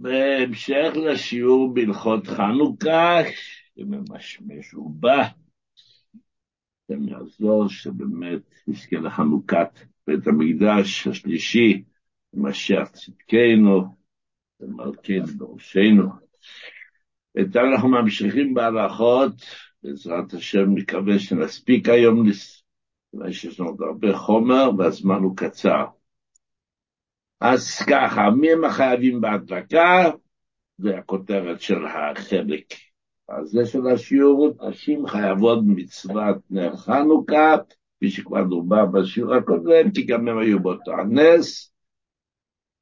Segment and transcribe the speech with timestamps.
[0.00, 3.18] בהמשך לשיעור בהלכות חנוכה,
[3.78, 5.22] שממשמש ובא,
[6.88, 9.68] זה יעזור שבאמת נזכה לחנוכת
[10.06, 11.82] בית המקדש השלישי,
[12.34, 13.84] משיח צדקנו,
[14.60, 16.08] ומלכנו בראשנו.
[17.34, 19.32] ואיתם אנחנו ממשיכים בהלכות,
[19.82, 22.26] בעזרת השם מקווה שנספיק היום,
[23.12, 25.84] אולי שיש לנו עוד הרבה חומר והזמן הוא קצר.
[27.40, 30.10] אז ככה, מי הם החייבים בהדלקה?
[30.78, 32.74] זה הכותרת של החלק
[33.28, 34.54] הזה של השיעור.
[34.68, 37.56] נשים חייבות מצוות נר חנוכה,
[37.96, 41.72] כפי שכבר דובר בשיעור הקודם, כי גם הם היו באותו הנס,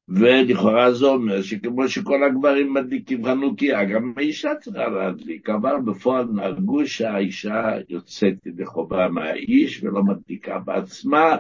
[0.09, 6.87] ולכאורה זה אומר שכמו שכל הגברים מדליקים חנוכיה, גם האישה צריכה להדליק, אבל בפועל נהגו
[6.87, 11.37] שהאישה יוצאת ידי חובה מהאיש ולא מדליקה בעצמה,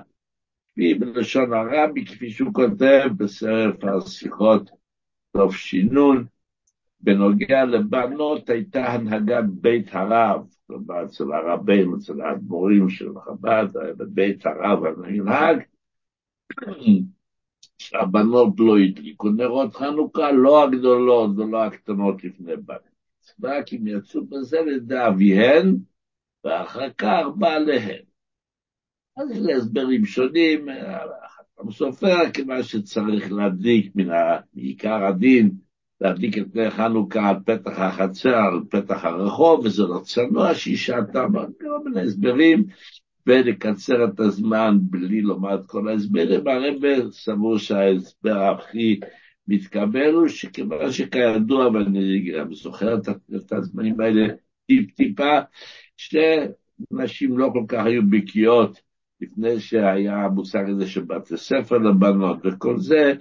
[0.76, 4.70] בלשון הרבי, כפי שהוא כותב בסרט השיחות
[5.36, 6.24] סוף שינון,
[7.00, 14.84] בנוגע לבנות הייתה הנהגת בית הרב, כלומר אצל הרבים, אצל האדמו"רים של חב"ד, בבית הרב
[14.84, 15.62] הנהג,
[17.78, 22.96] שהבנות לא הדליקו נרות חנוכה, לא הגדולות ולא הקטנות לפני בנים.
[23.42, 25.76] רק אם יצאו בזה לידי אביהן,
[26.44, 28.02] ואחר כך בעליהן.
[29.16, 30.68] אז יש הסברים שונים,
[31.24, 34.08] החתם סופר, כיוון שצריך להדליק מן
[34.54, 35.50] עיקר הדין,
[36.00, 41.44] להדליק את נר חנוכה על פתח החצר, על פתח הרחוב, וזה לא צנוע שאישה תמה,
[41.60, 42.64] כל מיני הסברים,
[43.26, 49.00] ולקצר את הזמן בלי לומר את כל ההסברים, הרב סבור שההסבר הכי
[49.48, 52.94] מתקבל הוא שכיוון שכידוע, ואני גם זוכר
[53.36, 54.26] את הזמנים האלה
[54.66, 55.38] טיפ-טיפה,
[55.96, 58.85] שנשים לא כל כך היו בקיאות
[59.20, 63.12] לפני שהיה המושג הזה של בתי ספר לבנות וכל זה,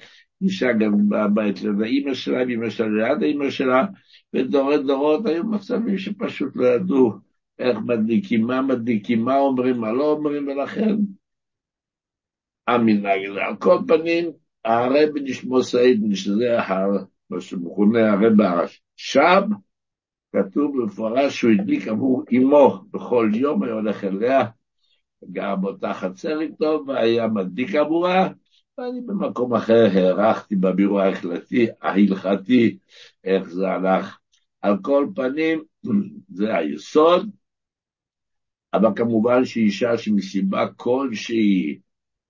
[0.41, 3.85] אישה גם בבית ליד האימא שלה, ואימא שלה ליד האימא שלה,
[4.33, 7.11] ודורות דורות היו מצבים שפשוט לא ידעו
[7.59, 10.95] איך מדליקים, מה מדליקים, מה אומרים, מה לא אומרים, ולכן
[12.67, 13.45] המנהג הזה.
[13.45, 14.31] על כל פנים,
[14.65, 16.57] הרבי נשמו סעיד, שזה
[17.29, 19.43] מה שמכונה הרבי הרש"ב,
[20.35, 24.45] כתוב במפורש שהוא הדליק עבור אמו בכל יום, היה הולך אליה,
[25.23, 28.29] גר באותה חצר איתו, והיה מדליק עבורה,
[28.77, 32.77] ואני במקום אחר הערכתי בבירור ההחלטי, ההלכתי,
[33.23, 34.17] איך זה הלך.
[34.61, 35.63] על כל פנים,
[36.37, 37.29] זה היסוד,
[38.73, 41.79] אבל כמובן שאישה שמסיבה כלשהי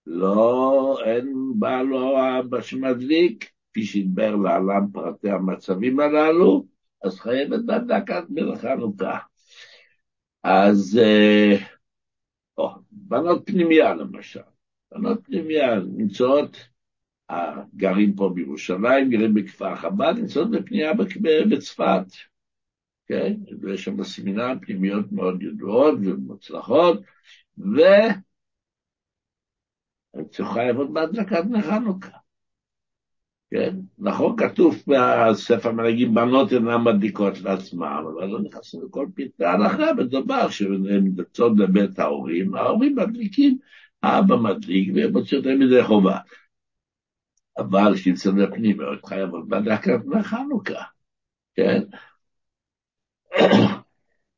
[0.06, 6.66] לא, אין בה לא אבא שמדליק, כפי שהתבר להלן פרטי המצבים הללו,
[7.03, 9.17] אז חייבת בהדלקת מלחנוכה.
[10.44, 11.57] אז אה,
[12.57, 14.39] או, בנות פנימיה למשל,
[14.91, 16.67] בנות פנימיה נמצאות,
[17.75, 20.91] גרים פה בירושלים, גרים בכפר חב"ד, נמצאות בפנייה
[21.51, 22.05] בצפת.
[23.07, 23.33] כן?
[23.61, 26.99] ויש שם בסמינר פנימיות מאוד ידועות ומוצלחות,
[27.57, 27.79] ו...
[30.31, 32.24] צריכה לעבוד בהדלקת חנוכה.
[33.51, 33.75] כן?
[34.00, 40.50] נכון, כתוב בספר מנהגים, בנות אינן מדליקות לעצמם, אבל לא נכנסים לכל פרטי ההלכה, מדובר
[40.50, 43.57] שהן יוצאות לבית ההורים, ההורים מדליקים,
[44.03, 46.17] האבא מדליק והם מוצאים אותם מדי חובה.
[47.57, 50.84] אבל כשנמצא בפנים, מאוד חייבות בהדלקת חנוכה,
[51.55, 51.81] כן?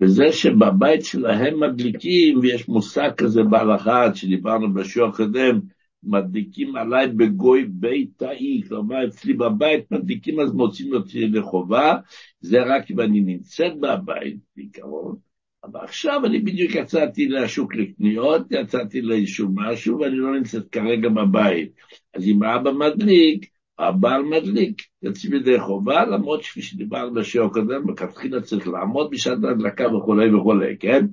[0.01, 5.59] וזה שבבית שלהם מדליקים, ויש מושג כזה בהלכה, שדיברנו בשיעור הקודם,
[6.07, 11.95] מדליקים עליי בגוי בית תאי, כלומר אצלי בבית מדליקים אז מוצאים אותי לחובה,
[12.40, 15.16] זה רק אם אני נמצאת בבית, בעיקרון,
[15.63, 21.72] אבל עכשיו אני בדיוק יצאתי לשוק לקניות, יצאתי לאיזשהו משהו ואני לא נמצאת כרגע בבית.
[22.13, 23.46] אז אם האבא מדליק,
[23.79, 29.96] הבעל מדליק, יוצאים ידי חובה, למרות שכפי שדיברנו בשיעור הקודם, מלכתחילה צריך לעמוד בשעת ההדלקה
[29.96, 31.06] וכולי וכולי, כן?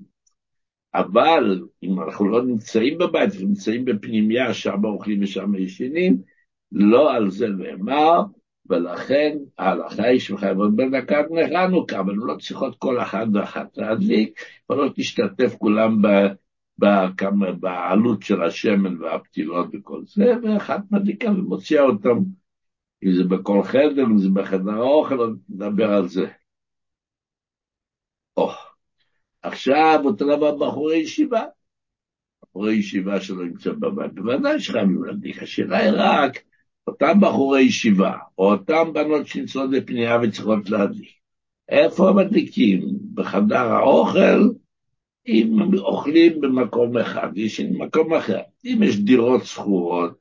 [0.95, 6.19] אבל אם אנחנו לא נמצאים בבית, אנחנו נמצאים בפנימיה, שם אוכלים ושם ישנים,
[6.73, 8.21] לא על זה נאמר,
[8.71, 14.41] ולכן ההלכה היא שמחייבות בדקת חנוכה, אבל לא צריכות כל אחת ואחת להדליק,
[14.71, 16.07] ולא תשתתף כולם ב...
[17.61, 22.19] בעלות של השמן והפתילות וכל זה, ואחת מדליקה ומוציאה אותם
[23.05, 26.27] אם זה בכל חדר, אם זה בחדר האוכל, נדבר על זה.
[28.37, 28.51] או,
[29.45, 31.43] עכשיו אותו דבר בחורי ישיבה.
[32.43, 35.43] בחורי ישיבה שלא נמצא בבית, בוודאי שחייבים להדליק.
[35.43, 36.39] השאלה היא רק,
[36.87, 41.11] אותם בחורי ישיבה, או אותם בנות שנמצאות בפנייה וצריכות להדליק.
[41.69, 42.81] איפה מדליקים?
[43.15, 44.49] בחדר האוכל,
[45.29, 48.41] אם אוכלים במקום אחד, יש במקום אחר.
[48.65, 50.13] אם יש דירות שכורות,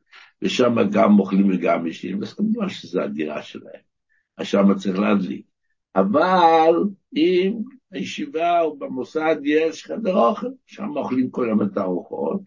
[0.42, 3.82] ושם גם אוכלים וגם ישנים, אז כמובן שזו הדירה שלהם.
[4.38, 5.46] אז שם צריך להדליק.
[5.96, 6.74] אבל
[7.16, 7.54] אם
[7.94, 12.42] בישיבה או במוסד יש חדר אוכל, שם אוכלים כל יום את הארוחות,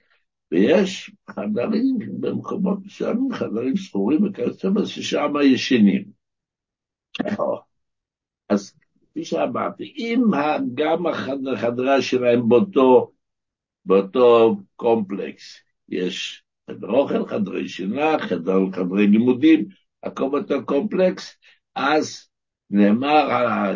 [0.52, 6.04] ויש חדרים במקומות מסוימים, חדרים ספורים וכיוצא בזה, ששם ישנים.
[8.48, 8.72] אז
[9.10, 10.22] כפי שאמרתי, אם
[10.74, 13.12] גם החדרה שלהם באותו,
[13.84, 15.56] באותו קומפלקס,
[15.88, 19.68] יש חדר אוכל, חדרי שינה, חדר, חדרי לימודים,
[20.02, 21.36] הכל באותו קומפלקס,
[21.74, 22.28] אז
[22.70, 23.28] נאמר,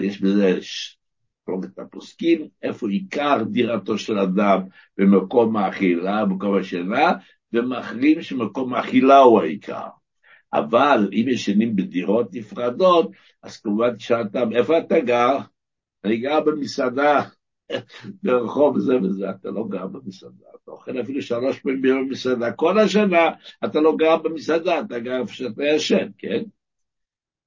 [0.02, 0.58] יש בזה
[1.48, 4.60] את הפוסקים, איפה עיקר דירתו של אדם
[4.98, 7.12] במקום האכילה, במקום השינה,
[7.52, 9.86] ומחרים שמקום האכילה הוא העיקר.
[10.52, 13.10] אבל אם ישנים בדירות נפרדות,
[13.42, 15.38] אז כמובן תשאלתם, איפה אתה גר?
[16.04, 17.22] אני גר במסעדה,
[18.22, 22.78] ברחוב זה וזה, אתה לא גר במסעדה, אתה אוכל אפילו שלוש פעמים ביום במסעדה, כל
[22.78, 23.30] השנה
[23.64, 26.42] אתה לא גר במסעדה, אתה גר איפה שאתה ישן, כן?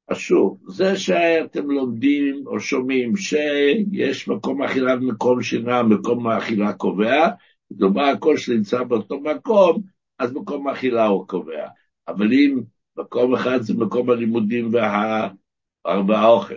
[0.08, 7.30] אז שוב, זה שאתם לומדים או שומעים שיש מקום אכילה ומקום שינה, מקום האכילה קובע,
[7.72, 9.82] מדובר הכל שנמצא באותו מקום,
[10.20, 11.68] אז מקום האכילה הוא קובע.
[12.08, 12.62] אבל אם
[12.98, 15.30] מקום אחד זה מקום הלימודים וה...
[16.08, 16.56] והאוכל,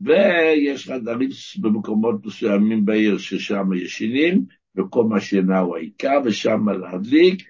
[0.00, 1.28] ויש חדרים
[1.60, 4.44] במקומות מסוימים בעיר ששם ישנים,
[4.74, 7.42] מקום השינה הוא העיקר, ושם להדליק,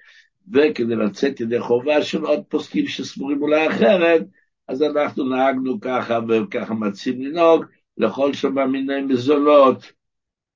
[0.53, 4.23] וכדי לצאת ידי חובה של עוד פוסקים שסבורים אולי אחרת,
[4.71, 7.65] אז אנחנו נהגנו ככה וככה מציעים לנהוג,
[7.97, 9.93] לאכול שם מיני מזונות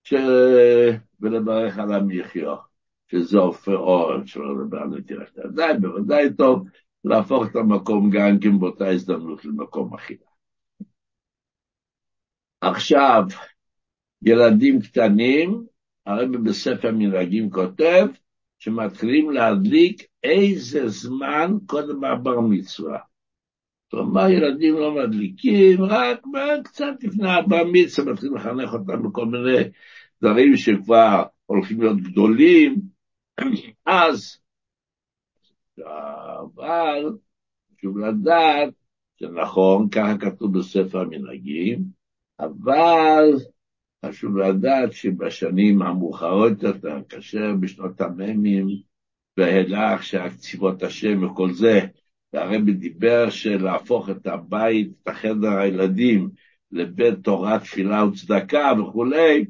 [0.04, 0.14] ש...
[1.20, 2.56] ולברך על המחיו,
[3.10, 6.68] שזה אופר אורן, שלא לדבר על נטירת הידיים, בוודאי טוב
[7.04, 10.26] להפוך את המקום גם כן באותה הזדמנות למקום אכילה.
[12.60, 13.22] עכשיו,
[14.22, 15.64] ילדים קטנים,
[16.06, 18.06] הרי בספר מנהגים כותב,
[18.58, 22.98] שמתחילים להדליק איזה זמן קודם הבר מצווה.
[23.94, 26.20] כלומר, ילדים לא מדליקים, רק
[26.64, 29.62] קצת לפני הבר מצווה מתחילים לחנך אותם בכל מיני
[30.22, 32.80] דברים שכבר הולכים להיות גדולים,
[33.86, 34.38] אז,
[35.78, 37.12] אבל
[37.72, 38.72] חשוב לדעת
[39.16, 41.84] שנכון, ככה כתוב בספר המנהגים,
[42.40, 43.32] אבל
[44.06, 48.66] חשוב לדעת שבשנים המאוחרות יותר, כאשר בשנות המ"מים
[49.36, 51.80] ואילך, שהקציבות השם וכל זה,
[52.34, 56.30] והרבי דיבר שלהפוך את הבית, את החדר הילדים,
[56.72, 59.44] לבית תורה, תפילה וצדקה וכולי,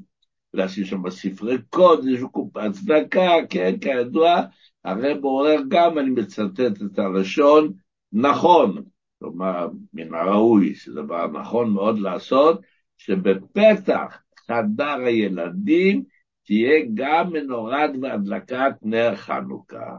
[0.55, 4.41] ולשים שם ספרי קודש וקופת צדקה, כן, כידוע,
[4.85, 7.73] הרב עורר גם, אני מצטט את הלשון,
[8.13, 8.83] נכון,
[9.19, 12.61] כלומר, מן הראוי, שזה דבר נכון מאוד לעשות,
[12.97, 16.03] שבפתח חדר הילדים
[16.47, 19.97] תהיה גם מנורת והדלקת נר חנוכה.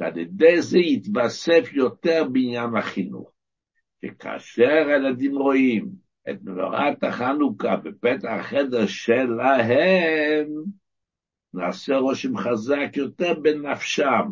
[0.00, 3.30] ועל ידי זה יתווסף יותר בעניין החינוך.
[4.04, 5.88] שכאשר הילדים רואים
[6.30, 10.46] את מנורת החנוכה בפתח החדר שלהם,
[11.54, 14.30] נעשה רושם חזק יותר בנפשם.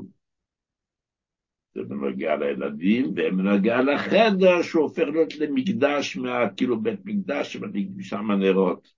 [1.74, 8.30] זה בנוגע לילדים, ובנוגע לחדר שהוא הופך להיות למקדש, מה, כאילו בית מקדש שמדליק משם
[8.30, 8.88] הנרות.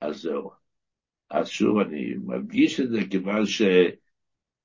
[0.00, 0.50] אז זהו.
[1.30, 3.62] אז שוב, אני מדגיש את זה כיוון ש...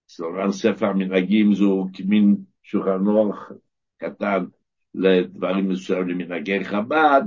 [0.08, 3.52] סורן ספר המנהגים זו כמין שולחן אורך
[3.98, 4.46] קטן
[4.96, 7.24] לדברים מסוימים למנהגי חב"ד,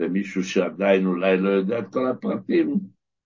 [0.00, 2.80] ומישהו שעדיין אולי לא יודע את כל הפרטים,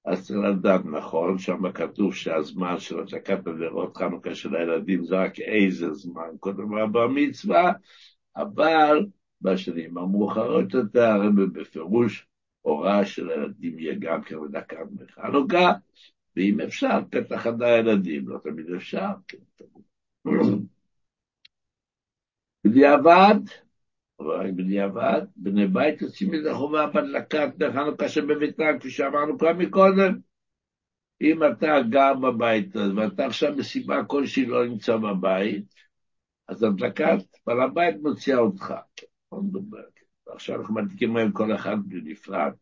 [0.05, 5.41] אז צריך לדעת נכון, שם כתוב שהזמן של הדלקת הנרות חנוכה של הילדים זה רק
[5.41, 7.73] איזה זמן, קודם הבר מצווה,
[8.37, 9.07] אבל
[9.41, 12.27] בשנים המאוחרות יותר, הרי בפירוש
[12.61, 15.73] הוראה של הילדים יהיה גם כן בדקת בחנוכה,
[16.37, 19.09] ואם אפשר, פתח חדר הילדים, לא תמיד אפשר.
[19.29, 19.39] כן,
[22.65, 23.41] בדיעבד,
[24.21, 30.19] רק בדיעבד, בני בית יוצאים מזה חובה בהדלקת חנוכה שבביתם, כפי שאמרנו כבר מקודם.
[31.21, 35.75] אם אתה גר בבית ואתה עכשיו מסיבה כלשהי לא נמצא בבית,
[36.49, 38.75] אז הדלקת בעל הבית מוציאה אותך.
[39.33, 39.96] לא מדבר.
[40.35, 42.53] עכשיו אנחנו מדליקים להם כל אחד בנפרד.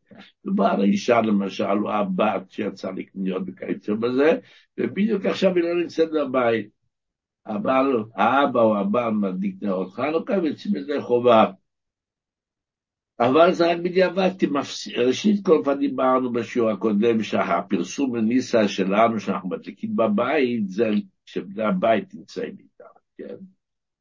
[0.44, 4.38] מדובר על האישה למשל, או הבת שיצאה לקניות וכיוצא בזה,
[4.78, 6.68] ובדיוק עכשיו היא לא נמצאת בבית.
[7.46, 11.50] הבעל, האבא או הבעל מדליק נאות חנוכה ויוצאים לזה חובה.
[13.20, 14.46] אבל זה רק בדיעבד, כי
[14.96, 20.90] ראשית כל פעם דיברנו בשיעור הקודם שהפרסום בניסה שלנו, שאנחנו מדליקים בבית, זה
[21.24, 22.84] שבני הבית נמצאים איתם,
[23.18, 23.34] כן?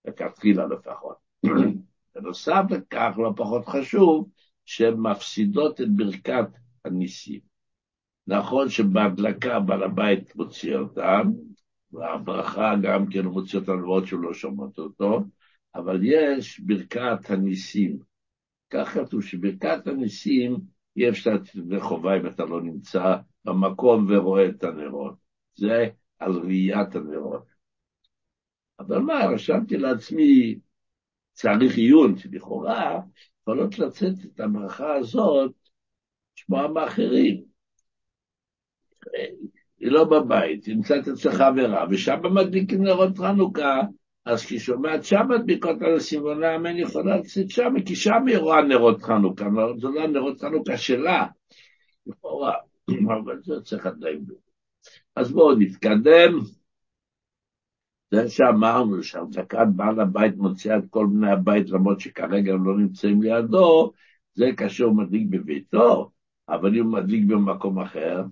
[0.05, 1.17] לכתחילה לפחות.
[2.15, 4.29] בנוסף לכך, לא פחות חשוב,
[4.65, 6.45] שהן מפסידות את ברכת
[6.85, 7.39] הניסים.
[8.27, 11.31] נכון שבהדלקה בעל הבית מוציא אותם,
[11.91, 15.23] והברכה גם כן מוציא אותם למרות שהוא לא שומעות אותו,
[15.75, 17.97] אבל יש ברכת הניסים.
[18.69, 20.57] כך כתוב שברכת הניסים
[20.97, 23.15] אי אפשר לתת חובה אם אתה לא נמצא
[23.45, 25.15] במקום ורואה את הנרות.
[25.55, 25.89] זה
[26.19, 27.45] על ראיית הנרות.
[28.79, 30.59] אבל מה, רשמתי לעצמי,
[31.33, 32.99] צריך עיון, שלכאורה
[33.41, 35.51] יכולות לצאת את הברכה הזאת,
[36.37, 37.43] לשמוע מאחרים.
[39.79, 43.81] היא לא בבית, היא נמצאת אצל חברה, ושם מדליקים נרות חנוכה,
[44.25, 48.61] אז כשהיא שומעת שם מדביקות על הסימונה, אמן יכולה לצאת שם, כי שם היא רואה
[48.61, 49.45] נרות חנוכה,
[49.81, 51.25] זה לא נרות חנוכה שלה,
[52.07, 52.53] לכאורה,
[53.23, 54.25] אבל זה צריך עדיין.
[55.15, 56.39] אז בואו נתקדם.
[58.13, 63.21] זה שאמרנו שהחזקת בעל הבית מוציאה את כל בני הבית, למרות שכרגע הם לא נמצאים
[63.21, 63.91] לידו,
[64.33, 66.11] זה כאשר הוא מדליק בביתו,
[66.49, 68.23] אבל אם הוא מדליק במקום אחר,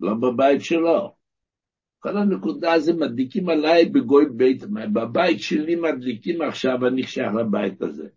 [0.00, 1.14] לא בבית שלו.
[1.98, 8.08] כל הנקודה זה מדליקים עליי בגוי בית, בבית שלי מדליקים עכשיו, אני שייך לבית הזה.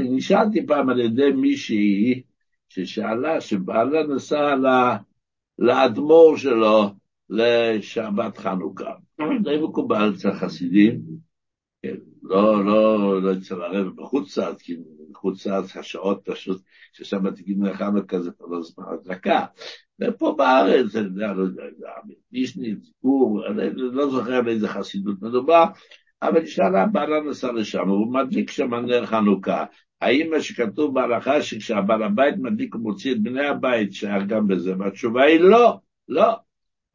[0.00, 2.22] נשאלתי פעם על ידי מישהי
[2.68, 4.54] ששאלה, שבעלה נסע
[5.58, 6.90] לאדמו"ר שלו
[7.30, 8.92] לשבת חנוכה.
[9.42, 11.00] די מקובל אצל חסידים,
[11.82, 14.76] כן, לא, לא, לא אצל הרב בחוץ לארץ, כי
[15.10, 16.62] בחוץ לארץ השעות פשוט,
[16.92, 19.44] ששם תגיד לחנוכה זה כבר לא זמן הדלקה.
[20.00, 21.64] ופה בארץ, אני יודע, לא יודע,
[22.32, 25.64] מישני, ציבור, אני לא זוכר על איזה חסידות מדובר,
[26.22, 29.64] אבל שאלה בעלה נסע לשם, הוא מדליק שם נר חנוכה.
[30.00, 34.74] האם מה שכתוב בהלכה שכשהבעל הבית מדליק ומוציא את בני הבית, שייך גם בזה?
[34.78, 36.36] והתשובה היא לא, לא.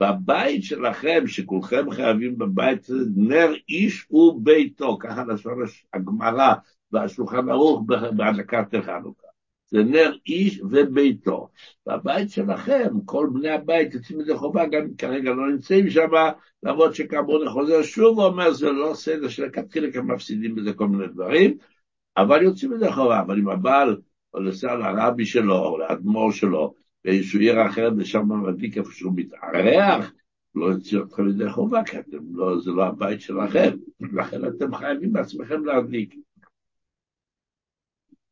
[0.02, 5.60] בבית שלכם, שכולכם חייבים בבית נר איש וביתו, ככה לשון
[5.94, 6.54] הגמרא
[6.92, 7.84] והשולחן ערוך
[8.16, 9.28] בהדלקת חנוכה.
[9.70, 11.50] זה נר איש וביתו.
[11.88, 16.10] בבית שלכם, כל בני הבית יוצאים מזה חובה, גם כרגע לא נמצאים שם,
[16.64, 20.88] למרות שכאמור אני חוזר שוב ואומר, זה לא סדר שלכתחילה כי הם מפסידים בזה כל
[20.88, 21.58] מיני דברים,
[22.18, 23.22] אבל יוצאים מזה חובה.
[23.22, 23.98] אבל אם הבעל
[24.34, 26.74] או לסע לרבי שלו, או לאדמו"ר שלו,
[27.06, 30.14] באיזושהי עיר אחרת, ושם מדליק איפה שהוא מתארח,
[30.56, 33.70] לא יוציא אתכם לידי חובה, כי אתם לא, זה לא הבית שלכם,
[34.14, 36.16] לכן אתם חייבים בעצמכם להדליק.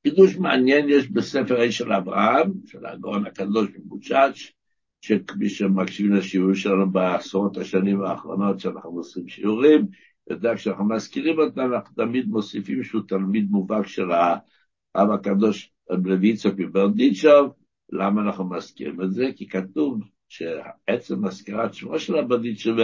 [0.07, 4.53] חידוש מעניין יש בספר אש של אברהם, של הגאון הקדוש מבושש,
[5.01, 9.87] שמי שמקשיבים לשיעורים שלנו בעשרות השנים האחרונות שאנחנו עושים שיעורים,
[10.29, 16.53] יודע כשאנחנו מזכירים אותם, אנחנו תמיד מוסיפים שהוא תלמיד מובהק של האב הקדוש רבי יצחק
[16.57, 17.53] מברדיצ'וב,
[17.91, 19.29] למה אנחנו מזכירים את זה?
[19.35, 22.77] כי כתוב שעצם מזכירת שמו של הברדיצ'וב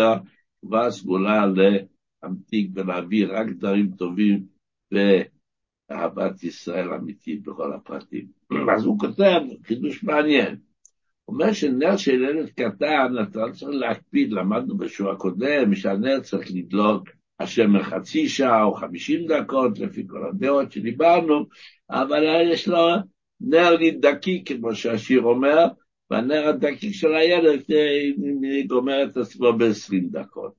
[0.61, 4.45] כבר סגולה להמתיק ולהביא רק דברים טובים
[4.91, 8.27] ואהבת ישראל אמיתית בכל הפרטים.
[8.75, 10.55] אז הוא כותב חידוש מעניין.
[11.25, 16.47] הוא אומר שנר של ילד קטן, אתה לא צריך להקפיד, למדנו בשיעור הקודם, שהנר צריך
[16.53, 21.45] לדלוק השם חצי שעה או חמישים דקות, לפי כל הדעות שדיברנו,
[21.89, 22.87] אבל יש לו
[23.41, 25.67] נר דקיק, כמו שהשיר אומר,
[26.11, 27.63] והנר הדקיק של הילד
[28.67, 30.53] גומר את עצמו ב-20 דקות.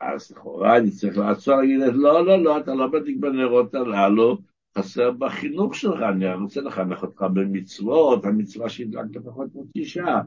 [0.00, 4.38] אז לכאורה אני צריך לעצור, להגיד, לא, לא, לא, אתה לא מדליק בנרות הללו,
[4.78, 10.22] חסר בחינוך שלך, אני רוצה לחנך אותך במצוות, המצווה שהדלקת לפחות חצי שעה.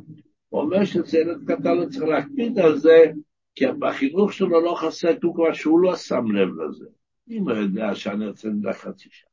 [0.50, 3.12] הוא אומר שזה ילד קטן לא צריך להקפיד על זה,
[3.56, 6.86] כי בחינוך שלו לא חסר כלום כבר שהוא לא שם לב לזה.
[7.30, 9.31] אם הוא יודע שאני רוצה לדעת חצי שעה.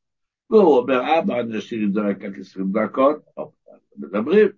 [0.51, 3.19] והוא אומר, אבא, אני אשאיר את זה רק עשרים דקות,
[3.97, 4.49] מדברים,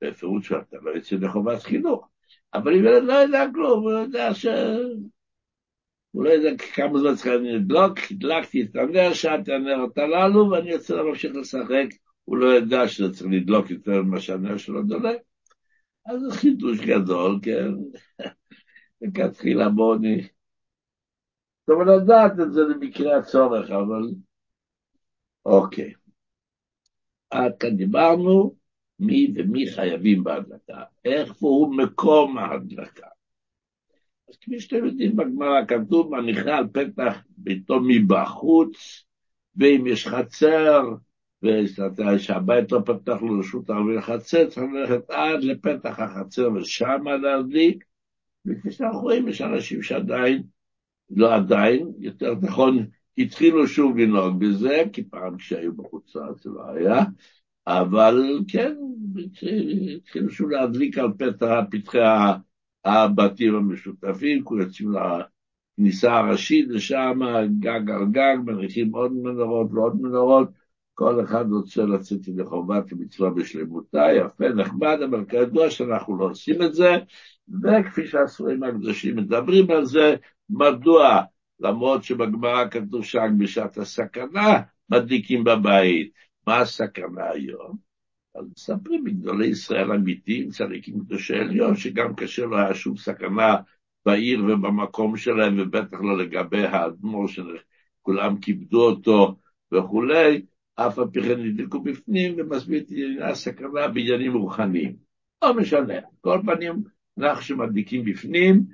[0.00, 2.08] בפירוש שאתה לא יוצא לחובת חינוך.
[2.54, 4.46] אבל אם ילד לא יודע כלום, הוא יודע ש...
[6.10, 10.94] הוא לא יודע כמה זמן צריך לדלוק, הדלקתי את הנר, שאלתי הנרות הללו, ואני רוצה
[10.94, 11.86] להמשיך לשחק,
[12.24, 15.16] הוא לא יודע שצריך לדלוק יותר ממה שהנר שלו דולק.
[16.06, 17.70] אז זה חידוש גדול, כן.
[19.02, 20.20] וכתחילה נ...
[21.66, 24.02] טוב, לדעת את זה למקרה הצורך, אבל
[25.46, 25.92] אוקיי.
[27.30, 28.54] עד כאן דיברנו
[28.98, 33.06] מי ומי חייבים בהדלקה, איפה הוא מקום ההדלקה.
[34.28, 39.04] אז כפי שאתם יודעים בגמרא כתוב מניחה על פתח ביתו מבחוץ,
[39.56, 40.82] ואם יש חצר,
[41.42, 47.84] ושהבית לא פתח לו רשות ערבי לחצר, צריך ללכת עד לפתח החצר ושם להדליק,
[48.46, 50.42] וכפי שאנחנו רואים, יש אנשים שעדיין,
[51.10, 52.86] לא עדיין, יותר נכון,
[53.18, 57.00] התחילו שוב לנהוג בזה, כי פעם כשהיו בחוץ לארץ זה לא היה,
[57.66, 58.74] אבל כן,
[59.96, 61.98] התחילו שוב להדליק על פתח פתחי
[62.84, 67.18] הבתים המשותפים, כולם יוצאים לכניסה הראשית לשם,
[67.60, 70.48] גג על גג, מריחים עוד מנורות ועוד מנורות,
[70.94, 76.62] כל אחד רוצה לצאת ידי חובת המצווה בשלמותה, יפה, נחמד, אבל כידוע שאנחנו לא עושים
[76.62, 76.90] את זה,
[77.62, 80.16] וכפי שהספרים הקדושים מדברים על זה,
[80.50, 81.20] מדוע
[81.60, 86.12] למרות שבגמרא כתוב שרק בשעת הסכנה מדליקים בבית.
[86.46, 87.76] מה הסכנה היום?
[88.34, 93.56] אז מספרים מגדולי ישראל אמיתיים, צדיקים קדושי עליון, שגם כאשר לא היה שום סכנה
[94.06, 99.36] בעיר ובמקום שלהם, ובטח לא לגבי האדמו"ר שכולם כיבדו אותו
[99.72, 100.42] וכולי,
[100.76, 104.96] אף על פי כן נדלקו בפנים ומסביר את ענייני הסכנה בעניינים רוחניים.
[105.44, 106.82] לא משנה, כל פנים,
[107.18, 108.64] אנחנו שמדליקים בפנים,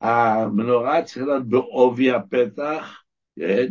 [0.00, 3.02] המנורה צריכה להיות בעובי הפתח,
[3.38, 3.68] כן?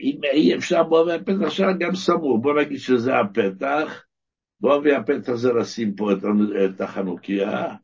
[0.00, 4.04] אם אי אפשר בעובי הפתח, אפשר גם סמור, בוא נגיד שזה הפתח,
[4.60, 6.12] בעובי הפתח זה לשים פה
[6.64, 7.74] את החנוכיה,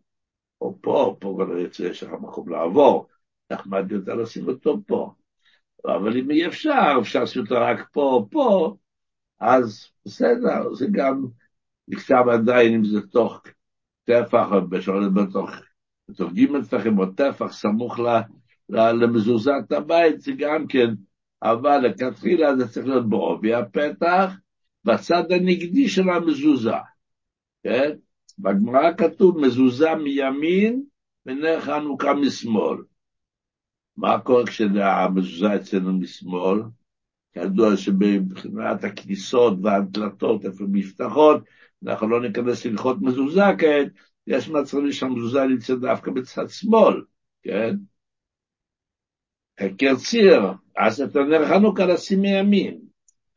[0.61, 3.07] או פה, פה כבר יש לך מקום לעבור,
[3.53, 5.13] נחמד יותר לשים אותו פה.
[5.85, 8.77] אבל אם אי אפשר, אפשר לשים אותו רק פה או פה,
[9.41, 11.27] אז בסדר, זה גם
[11.89, 13.43] נכתב עדיין אם זה תוך
[14.05, 14.49] טפח,
[15.15, 15.51] בתוך,
[16.09, 17.99] בתוך ג' טפחים או טפח, סמוך
[18.69, 20.95] למזוזת הבית, זה גם כן,
[21.43, 24.33] אבל לכתחילה זה צריך להיות בעובי הפתח,
[24.85, 26.75] בצד הנגדי של המזוזה,
[27.63, 27.91] כן?
[28.39, 30.83] בגמרא כתוב מזוזה מימין
[31.27, 32.79] ונר חנוכה משמאל.
[33.97, 36.61] מה קורה כשהמזוזה אצלנו משמאל?
[37.33, 41.45] כידוע שבבחינת הכניסות והדלתות, איפה מפתחות,
[41.87, 43.89] אנחנו לא ניכנס ללכות מזוזה כעת,
[44.27, 47.03] יש מצבים שהמזוזה נמצאת דווקא בצד שמאל,
[47.43, 47.77] כן?
[49.79, 50.43] כרציר,
[50.77, 52.79] אז את הנר חנוכה לשים מימין.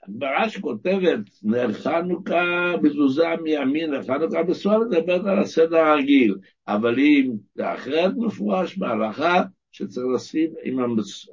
[0.07, 6.35] הגמרא שכותבת, נר חנוכה מזוזה מימין, נר חנוכה בשמאל, מדברת על הסדר הרגיל.
[6.67, 10.79] אבל אם זה אחרת מפורש בהלכה, שצריך לשים עם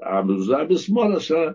[0.03, 1.49] המזוזה בשמאל, אשר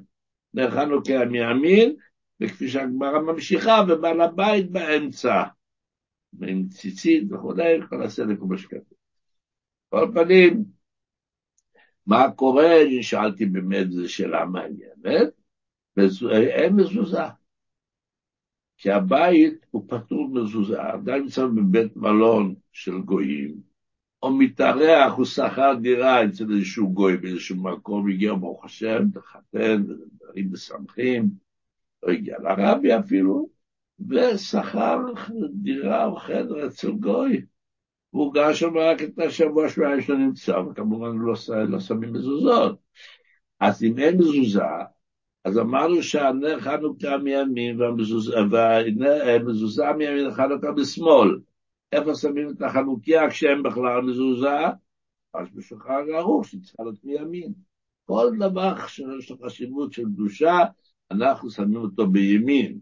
[0.56, 1.96] נר חנוכה מימין,
[2.42, 5.44] וכפי שהגמרא ממשיכה, ובעל הבית באמצע,
[6.42, 8.98] עם ציצית וכולי, כל הסדר כמו שכתוב.
[9.90, 10.64] כל פנים,
[12.08, 12.74] מה קורה?
[13.02, 15.34] שאלתי באמת, זו שאלה מעניינת.
[16.52, 17.24] אין מזוזה.
[18.78, 20.94] כי הבית הוא פטור מזוזה.
[20.94, 23.56] אדם נמצא בבית מלון של גויים,
[24.26, 30.50] או מתארח, הוא שכר דירה אצל איזשהו גוי באיזשהו מקום, הגיע ברוך השם, לחתן, דברים
[30.52, 31.30] משמחים,
[32.04, 33.50] או הגיע לרבי אפילו,
[34.10, 34.98] ושכר
[35.54, 37.46] דירה או חדר אצל גוי.
[38.14, 41.34] והוא גר שם רק את השבוע שבועיים שלו נמצא, וכמובן לא,
[41.68, 42.80] לא שמים מזוזות.
[43.60, 44.62] אז אם אין מזוזה,
[45.44, 48.42] אז אמרנו שהנר חנוכה מימין והמזוזה
[49.98, 51.40] מימין חנוכה בשמאל.
[51.96, 54.58] איפה שמים את החנוכיה כשהם בכלל מזוזה?
[55.34, 57.54] אז בשולחן ערוך שצריכה להיות מימין.
[58.06, 60.60] כל דבר שיש לו חשיבות של קדושה,
[61.12, 62.80] אנחנו שמים אותו בימין.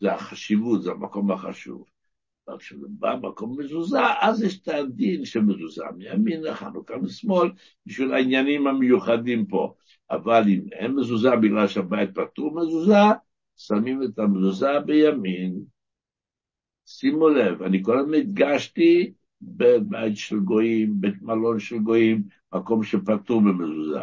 [0.00, 1.84] זה החשיבות, זה המקום החשוב.
[2.48, 7.50] אבל כשזה בא במקום מזוזה, אז יש את הדין של מזוזה מימין לחנוכה משמאל,
[7.86, 9.74] בשביל העניינים המיוחדים פה.
[10.10, 13.02] אבל אם אין מזוזה בגלל שהבית פטור מזוזה,
[13.56, 15.75] שמים את המזוזה בימין.
[16.86, 22.22] שימו לב, אני כל הזמן הדגשתי בבית של גויים, בית מלון של גויים,
[22.54, 24.00] מקום שפטור במזוזה.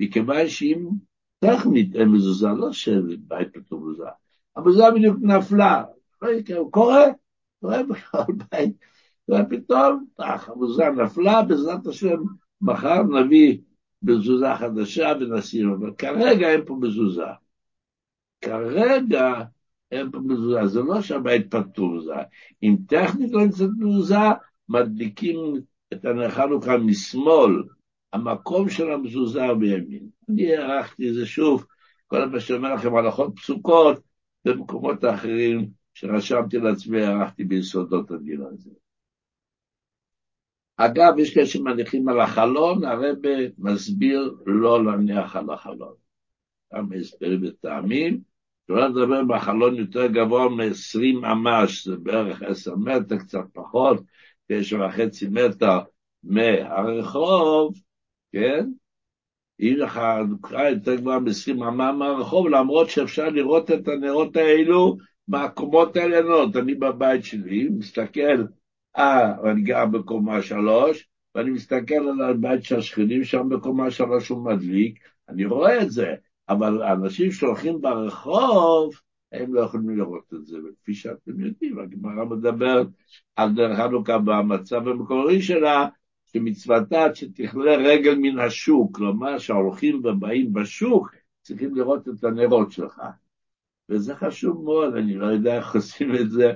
[0.00, 0.88] מכיוון שאם
[1.38, 4.08] טכנית אין מזוזה, לא שבית פטור מזוזה,
[4.56, 5.84] המזוזה בדיוק נפלה,
[6.70, 7.04] קורה,
[7.60, 8.76] קורה בכל בית,
[9.30, 12.22] ופתאום, המזוזה נפלה, בעזרת השם,
[12.60, 13.58] מחר נביא
[14.02, 17.22] מזוזה חדשה ונסיר, אבל כרגע אין פה מזוזה.
[18.40, 19.44] כרגע
[20.14, 22.14] מזוזה, זה לא שהבית פטור זה.
[22.62, 24.16] אם טכנית לא נמצאת מזוזה,
[24.68, 25.36] מדליקים
[25.92, 27.62] את הנר חנוכה משמאל,
[28.12, 30.08] המקום של המזוזה הוא בימין.
[30.28, 31.66] אני הערכתי את זה שוב,
[32.06, 34.02] כל מה שאומר לכם הלכות פסוקות,
[34.44, 38.70] במקומות האחרים שרשמתי לעצמי, הערכתי ביסודות הדין הזה.
[40.76, 43.16] אגב, יש כאלה שמניחים על החלון, הרב
[43.58, 45.94] מסביר לא להניח על החלון.
[46.70, 48.20] כמה הסברים וטעמים,
[48.68, 54.02] שלא לדבר בחלון יותר גבוה מ-20 ממש, זה בערך 10 מטר, קצת פחות,
[54.46, 55.78] 9 וחצי מטר
[56.22, 57.74] מהרחוב,
[58.32, 58.66] כן?
[59.60, 60.00] לך
[60.30, 64.96] נקרא יותר גבוהה מ-20 ממה מהרחוב, למרות שאפשר לראות את הנרות האלו
[65.28, 66.56] מהקומות העליונות.
[66.56, 68.44] אני בבית שלי, מסתכל
[68.98, 74.44] אה, אני גר בקומה שלוש, ואני מסתכל על הבית של השכנים שם בקומה שלוש הוא
[74.44, 76.14] מדליק, אני רואה את זה,
[76.48, 78.94] אבל האנשים שהולכים ברחוב,
[79.32, 82.86] הם לא יכולים לראות את זה, וכפי שאתם יודעים, הגמרא מדברת
[83.36, 85.88] על דרך חנוכה במצב המקורי שלה,
[86.32, 93.00] שמצוותה שתכלה רגל מן השוק, כלומר שההולכים ובאים בשוק צריכים לראות את הנרות שלך.
[93.88, 96.52] וזה חשוב מאוד, אני לא יודע איך עושים את זה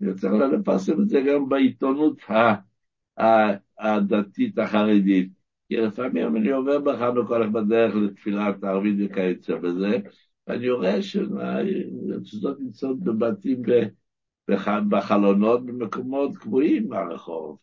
[0.00, 2.20] וצריך לפרסם את זה גם בעיתונות
[3.78, 5.35] הדתית החרדית.
[5.68, 9.98] כי לפעמים אני עובר בחנוכה, הולך בדרך לתפילת הערבית וכיוצא בזה,
[10.46, 13.62] ואני רואה שזאת נמצאות בבתים
[14.88, 17.58] בחלונות במקומות קבועים מהרחוב.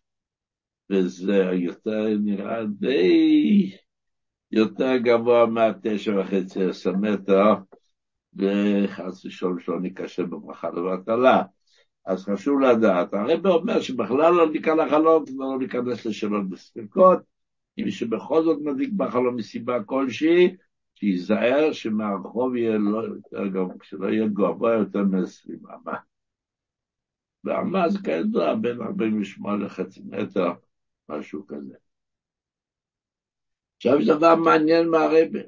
[0.89, 3.71] וזה יותר נראה די
[4.51, 7.53] יותר גבוה מהתשע וחצי עשר מטר,
[8.33, 11.43] וחס ושלום שלא ניכשל בברכה לבטלה.
[12.05, 17.33] אז חשוב לדעת, הרב אומר שבכלל לא ניכנס לחלום, לא ניכנס לשאלות בספקות,
[17.77, 20.55] אם מישהו בכל זאת מדליק בחלום מסיבה כלשהי,
[20.95, 25.97] שייזהר שמהרחוב יהיה לא יותר גבוה, שלא יהיה גבוה יותר מ-20 אמה.
[27.43, 30.51] ואמה זה כידוע בין 48 לחצי מטר,
[31.09, 31.75] משהו כזה.
[33.75, 35.39] עכשיו יש דבר מעניין מהרבה.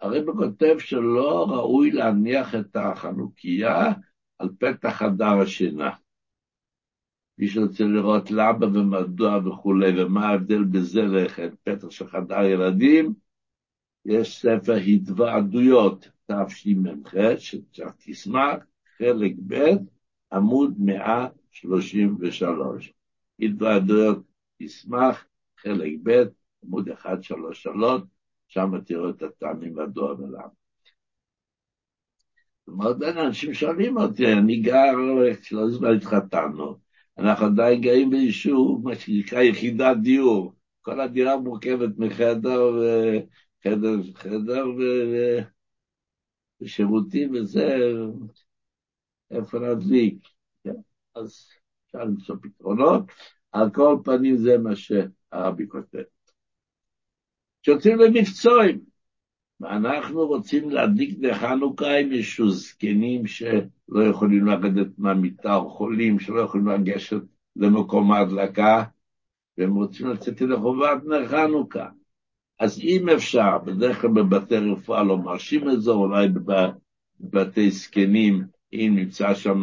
[0.00, 3.92] הרבה כותב שלא ראוי להניח את החנוכיה
[4.38, 5.90] על פתח חדר השינה.
[7.38, 13.14] מי שרוצה לראות למה ומדוע וכולי, ומה ההבדל בזה לכן, פתח של חדר ילדים,
[14.04, 18.56] יש ספר התוועדויות, תשמ"ח, שתשמח,
[18.98, 19.64] חלק ב',
[20.32, 22.92] עמוד 133.
[23.40, 24.18] התוועדויות
[24.62, 25.26] תשמח,
[25.60, 26.22] חלק ב',
[26.64, 27.66] עמוד 133,
[28.48, 30.42] שם תראו את הטעמים מדוע ולמה.
[32.66, 34.94] זאת אומרת, אנשים שואלים אותי, אני גר,
[35.42, 36.87] שלא זמן התחתנו,
[37.18, 40.52] אנחנו עדיין גרים ביישוב, מה שנקרא יחידת דיור.
[40.82, 42.60] כל הדירה מורכבת מחדר
[44.14, 44.82] חדר ו...
[46.60, 47.76] ושירותים וזה,
[49.30, 50.28] איפה להדליק.
[50.64, 50.74] כן?
[51.14, 51.48] אז
[51.86, 53.02] אפשר למצוא פתרונות.
[53.52, 56.02] על כל פנים זה מה שהרבי כותב.
[57.62, 58.80] כשיוצאים למבצועים,
[59.60, 66.68] ואנחנו רוצים להדליק לחנוכה עם איזשהו זקנים שלא יכולים לרדת מהמיטה, או חולים שלא יכולים
[66.68, 67.16] לגשת
[67.56, 68.84] למקום ההדלקה,
[69.58, 71.88] והם רוצים לצאת לחובת נר חנוכה.
[72.60, 76.28] אז אם אפשר, בדרך כלל בבתי רפואה לא מרשים את זה, אולי
[77.20, 79.62] בבתי זקנים, אם נמצא שם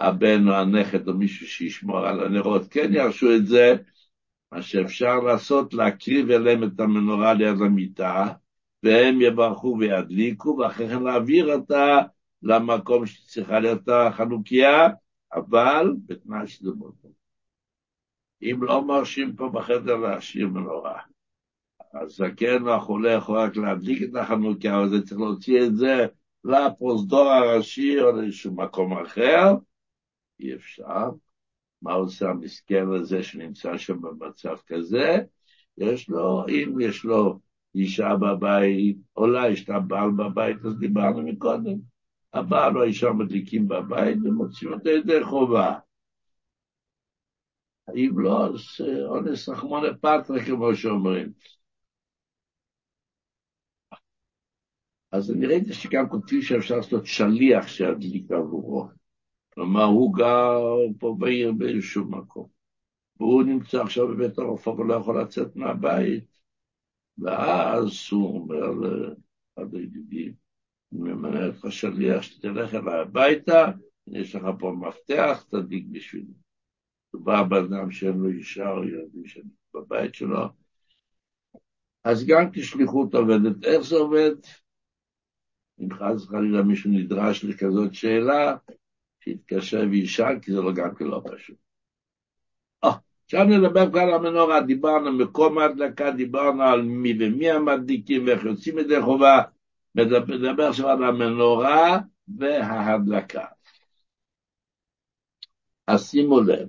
[0.00, 3.76] הבן או הנכד או מישהו שישמור על הנרות, כן ירשו את זה,
[4.52, 8.26] מה שאפשר לעשות, להקריב אליהם את המנורה ליד המיטה,
[8.82, 11.98] והם יברכו וידליקו, ואחרי כן להעביר אותה
[12.42, 14.88] למקום שצריכה להיות החנוכיה,
[15.34, 17.08] אבל בתנאי שזה מותר.
[18.42, 21.00] אם לא מרשים פה בחדר להשאיר מנורה,
[21.94, 26.06] הזקן והחולה יכול רק להדליק את החנוכיה, אבל זה צריך להוציא את זה
[26.44, 29.54] לפרוזדור הראשי או לאיזשהו מקום אחר,
[30.40, 31.10] אי אפשר.
[31.82, 35.18] מה עושה המסכן הזה שנמצא שם במצב כזה?
[35.78, 37.40] יש לו, אם יש לו
[37.74, 41.78] אישה בבית, או לה יש לה בעל בבית, אז דיברנו מקודם.
[42.32, 45.78] הבעל או האישה מדליקים בבית ומוציאים אותו ידי חובה.
[47.94, 51.32] אם לא, אז אונס רחמונה פטרה, כמו שאומרים.
[55.12, 58.88] אז אני ראיתי שגם כותבים שאפשר לעשות שליח שידליק עבורו.
[59.54, 60.60] כלומר, הוא גר
[60.98, 62.48] פה בעיר באיזשהו מקום.
[63.20, 66.37] והוא נמצא עכשיו בבית הרופא ולא יכול לצאת מהבית.
[67.18, 70.32] ואז הוא אומר לאחד הידידים,
[70.92, 73.66] אני ממנה אותך שליח שתלך אליי הביתה,
[74.06, 76.32] יש לך פה מפתח, תדליק בשבילי.
[77.14, 79.22] מדובר באדם שאין לו אישה או ילדים
[79.74, 80.48] בבית שלו.
[82.04, 83.64] אז גם כשליחות עובדת.
[83.64, 84.34] איך זה עובד?
[85.80, 88.56] אם חס וחלילה מישהו נדרש לכזאת שאלה,
[89.20, 91.67] שיתקשר וישאל, כי זה לא גם כן לא פשוט.
[93.28, 98.78] עכשיו נדבר כבר על המנורה, דיברנו מקום ההדלקה, דיברנו על מי ומי המדליקים ואיך יוצאים
[98.78, 99.42] ידי חובה,
[99.94, 101.98] נדבר עכשיו על המנורה
[102.38, 103.44] וההדלקה.
[105.86, 106.68] אז שימו לב,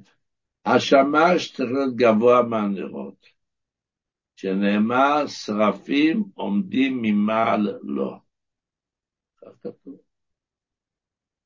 [0.65, 3.25] השמש צריך להיות גבוה מהנרות,
[4.35, 8.19] שנאמר שרפים עומדים ממעל לו.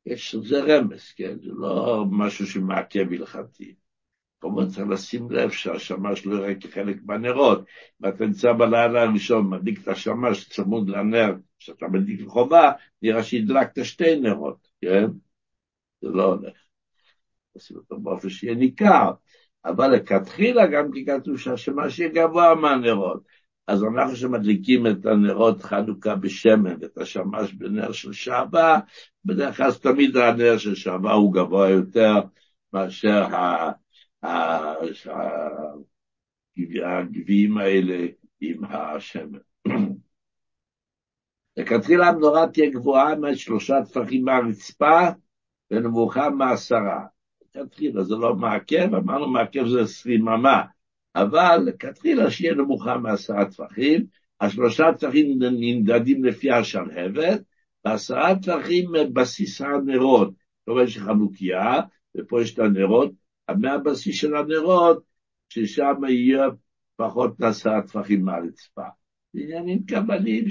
[0.06, 1.40] יש, זה רמז, כן?
[1.40, 3.76] זה לא משהו שמעכב הלכתי.
[4.44, 7.66] כמובן צריך לשים לב שהשמש לא יראה כחלק מהנרות.
[8.04, 13.86] אם אתה נמצא בלילה הראשון, מדליק את השמש צמוד לנר, כשאתה מדליק לחובה, נראה שהדלקת
[13.86, 15.06] שתי נרות, כן?
[16.02, 16.54] זה לא הולך.
[17.54, 19.12] עושים אותו באופן שיהיה ניכר.
[19.66, 23.24] אבל לכתחילה גם כי כתוב שהשמש יהיה גבוה מהנרות.
[23.68, 28.80] אז אנחנו שמדליקים את הנרות חנוכה בשמן ואת השמש בנר של שעבה,
[29.26, 32.22] בדרך כלל תמיד הנר של שעבה הוא גבוה יותר
[32.74, 33.26] מאשר
[36.86, 38.08] הגביעים האלה
[38.42, 39.40] עם השמן.
[41.58, 45.10] לכתחילה המנורה תהיה גבוהה משלושה טפחים מהרצפה
[45.72, 47.06] ונמוכה מעשרה.
[47.56, 50.64] לכתחילה זה לא מעכב, אמרנו מעכב זה עשרים אמה.
[51.16, 54.06] אבל לכתחילה שיהיה נמוכה מעשרה טפחים,
[54.42, 57.42] השלושה טפחים נמדדים לפי השלהבת,
[57.86, 60.30] ועשרה טפחים בסיס הנרות.
[60.30, 61.82] זאת אומרת שחנוכיה,
[62.18, 63.12] ופה יש את הנרות,
[63.52, 65.04] מהבסיס של הנרות,
[65.50, 66.46] ששם יהיה
[66.96, 68.84] פחות מעשרה טפחים מהרצפה.
[69.34, 70.46] עניינים קבליים,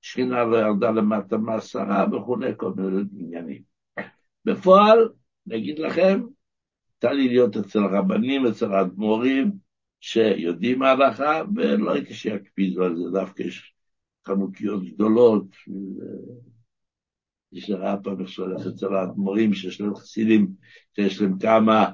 [0.00, 3.62] שכינה לא ירדה למטה מעשרה וכולי, כל מיני עניינים.
[4.44, 5.08] בפועל,
[5.46, 6.20] נגיד לכם,
[6.96, 9.52] יצא לי להיות אצל הרבנים, אצל האדמו"רים,
[10.00, 13.74] שיודעים ההלכה, ולא הייתי שיקפידו על זה, דווקא יש
[14.26, 15.46] חנוכיות גדולות.
[17.52, 20.48] יש לרעה פעם איך שהולך אצל האדמו"רים, שיש להם חסידים,
[20.96, 21.90] שיש להם כמה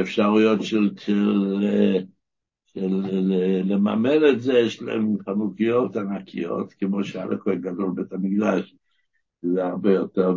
[0.00, 1.22] אפשרויות של, של,
[2.66, 2.90] של,
[3.64, 8.74] לממן את זה, יש להם חנוכיות ענקיות, כמו שהיה לכהן גדול בית המקדש,
[9.42, 10.34] זה הרבה יותר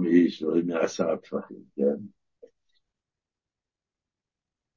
[0.65, 1.95] מעשרה טפחים, כן?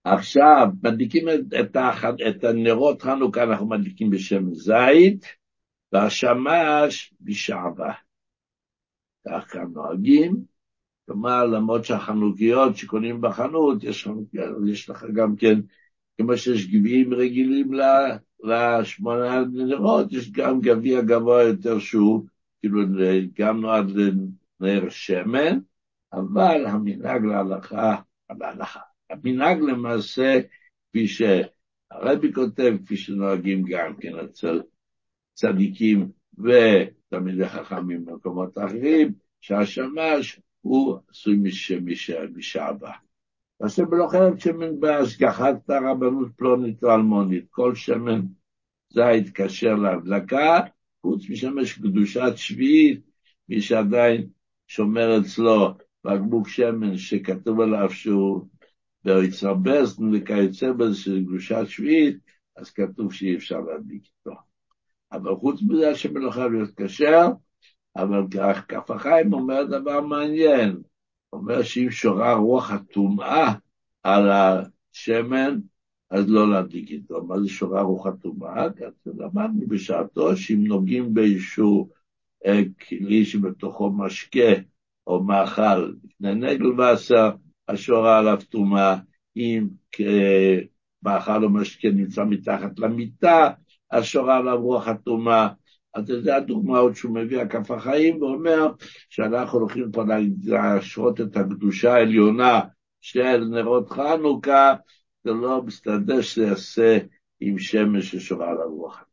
[0.05, 1.77] עכשיו, מדליקים את,
[2.29, 5.27] את הנרות חנוכה, אנחנו מדליקים בשם זית,
[5.93, 7.93] והשמש בשעבה.
[9.29, 10.45] כך כאן נוהגים,
[11.07, 14.09] כלומר, למרות שהחנוכיות שקונים בחנות, יש,
[14.73, 15.61] יש לך גם כן,
[16.19, 17.71] כמו שיש גביעים רגילים
[18.43, 22.27] לשמונה נרות, יש גם גביע גבוה יותר שהוא,
[22.61, 22.81] כאילו,
[23.39, 25.59] גם נועד לנר שמן,
[26.13, 27.97] אבל המנהג להלכה,
[28.41, 28.81] להלכה.
[29.11, 30.41] המנהג למעשה,
[30.89, 34.63] כפי שהרבי כותב, כפי שנוהגים גם כן אצל
[35.35, 36.11] צדיקים
[37.13, 41.39] ותלמידי חכמים במקומות אחרים, שהשמש הוא עשוי
[42.35, 42.93] משעבה.
[43.61, 48.21] ועשה בלוחמת שמן בהשגחת הרבנות פלונית או אלמונית, כל שמן
[48.93, 50.61] זית כשר להדלקה,
[51.03, 53.01] חוץ משמש קדושת שביעית,
[53.49, 54.29] מי שעדיין
[54.67, 58.47] שומר אצלו בקבוק שמן שכתוב עליו שהוא
[59.05, 62.17] ויצרבז וכיוצא בזה של קדושת שביעית,
[62.57, 64.50] אז כתוב שאי אפשר להדליק איתו.
[65.13, 67.29] אבל חוץ מזה השמן לא חייב להיות כשר,
[67.97, 68.23] אבל
[68.69, 70.77] כף החיים אומר דבר מעניין,
[71.33, 73.53] אומר שאם שורה רוח הטומאה
[74.03, 75.59] על השמן,
[76.11, 77.25] אז לא להדליק איתו.
[77.25, 78.67] מה זה שורה רוח הטומאה?
[79.07, 81.89] למדנו בשעתו שאם נוגעים באיזשהו
[82.47, 84.53] אה, כלי שבתוכו משקה
[85.07, 87.31] או מאכל לפני נגל ועשר,
[87.69, 88.97] השורה עליו טומאה,
[89.37, 89.69] אם
[91.03, 93.51] מאכל או משקה נמצא מתחת למיטה,
[93.93, 95.49] השורה עליו רוח הטומאה.
[95.95, 98.73] אז זה הדוגמאות שהוא מביא, הכף החיים, ואומר
[99.09, 100.05] שאנחנו הולכים פה
[100.45, 102.61] להשרות את הקדושה העליונה
[103.01, 104.75] של נרות חנוכה,
[105.25, 106.99] זה לא מסתדר שזה יעשה
[107.41, 109.05] עם שמש ששורה על הרוח.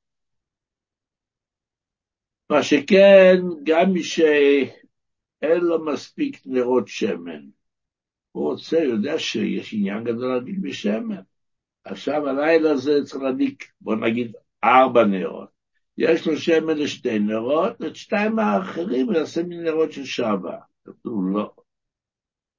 [2.50, 7.42] מה שכן, גם מי שאין לו מספיק נרות שמן,
[8.32, 11.22] הוא רוצה, יודע שיש עניין גדול להדליק בשמן.
[11.84, 15.50] עכשיו הלילה הזה צריך להדליק, בוא נגיד, ארבע נרות.
[15.98, 20.58] יש לו שמן לשתי נרות, את שתיים האחרים נעשה מנרות של שבה.
[20.86, 21.52] כתוב לא.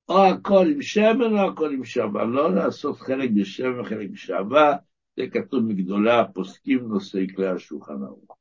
[0.08, 4.76] או הכל עם שמן או הכל עם שבה, לא לעשות חלק בשמן וחלק בשבה,
[5.16, 8.37] זה כתוב מגדולי הפוסקים נושאי כלי השולחן ערוך.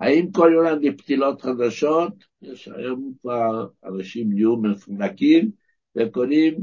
[0.00, 2.12] האם כל יום להדליק פתילות חדשות?
[2.42, 5.50] יש היום כבר אנשים נהיו מפונקים,
[5.96, 6.58] וקונים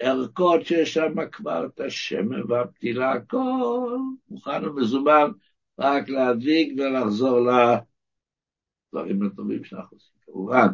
[0.00, 5.30] ערכות שיש שם כבר את השמן והפתילה, הכל מוכן ומזומן,
[5.78, 7.38] רק להדליק ולחזור
[8.92, 10.66] לדברים הטובים שאנחנו עושים, כמובן.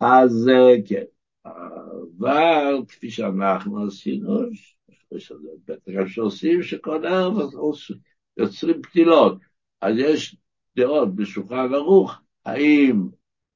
[0.00, 0.50] אז
[0.88, 1.04] כן,
[1.44, 4.52] אבל כפי שאנחנו עשינו,
[5.12, 5.32] יש
[5.66, 7.36] בטח שעושים שכל ערב
[8.36, 9.38] יוצרים פתילות.
[9.80, 10.36] אז יש
[10.76, 13.08] דעות בשולחן ערוך, האם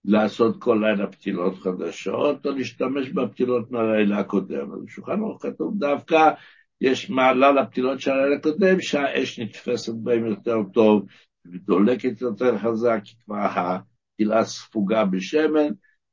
[0.04, 4.72] לעשות כל לילה פתילות חדשות, או להשתמש בפתילות מהלילה הקודם.
[4.72, 6.30] אז בשולחן ערוך כתוב דווקא,
[6.80, 11.06] יש מעלה לפתילות של הלילה הקודם, שהאש נתפסת בהם יותר טוב,
[11.46, 15.68] ודולקת יותר חזק, כי כבר הפתילה ספוגה בשמן,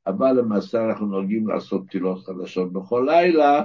[0.08, 3.64] אבל למעשה אנחנו נוהגים לעשות פתילות חדשות בכל לילה,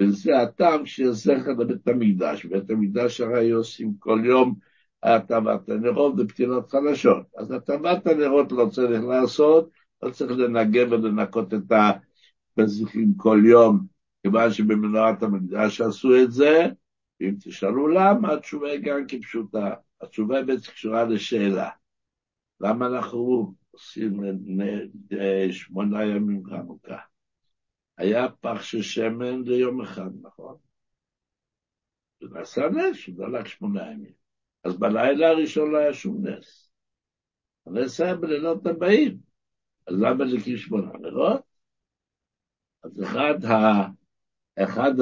[0.00, 2.44] וזה הטעם של זכר לבית המקדש.
[2.44, 4.54] בית המקדש הרי עושים כל יום
[5.14, 7.26] הטבת הנרות ופתילות חדשות.
[7.36, 9.70] אז הטבת הנרות לא צריך לעשות,
[10.02, 11.72] לא צריך לנגב ולנקות את
[12.58, 13.86] הפזיחים כל יום,
[14.22, 16.66] כיוון שבמנורת המקדש עשו את זה,
[17.20, 19.74] ואם תשאלו למה, התשובה היא גם כפשוטה.
[20.00, 21.70] התשובה בעצם קשורה לשאלה.
[22.60, 24.20] למה אנחנו עושים
[25.50, 26.98] שמונה ימים חנוכה?
[27.98, 30.56] היה פח של שמן ליום אחד, נכון?
[32.20, 34.25] זה נעשה נס, הוא דלק שמונה ימים.
[34.66, 36.70] אז בלילה הראשון לא היה שום נס.
[37.66, 39.16] הנס היה בלילות הבאים.
[39.86, 41.40] אז למה להקים שמונה נרות?
[42.84, 43.34] אז אחד
[44.58, 44.92] אחד,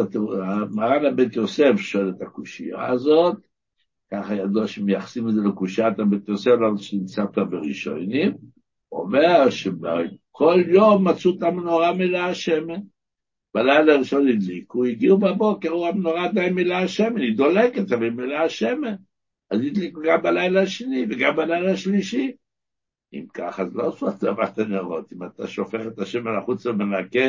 [0.70, 3.37] מרן הבית יוסף שואל את הקושייה הזאת,
[4.12, 8.37] ככה ידוע שמייחסים את זה לקושיית הבית יוסף, לא שנמצא פה בראשונים,
[8.92, 12.81] אומר שבכל יום מצאו את המנורה מלאה שמן.
[13.55, 18.48] בלילה הראשון הדליקו, הגיעו בבוקר, הוא המנורה די מלאה שמן, היא דולקת, אבל היא מלאה
[18.48, 18.94] שמן.
[19.50, 22.37] אז הדליקו גם בלילה השני וגם בלילה השלישי.
[23.12, 25.12] אם ככה, אז לא עשו הצבת הנרות.
[25.12, 27.28] אם אתה שופך את השמן החוצה ומנקה,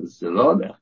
[0.00, 0.76] אז זה לא הולך.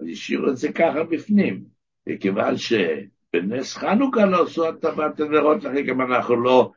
[0.00, 1.64] אז השאירו את זה ככה בפנים.
[2.08, 6.72] וכיוון שבנס חנוכה לא עשו הצבת הנרות, לכן גם אנחנו לא,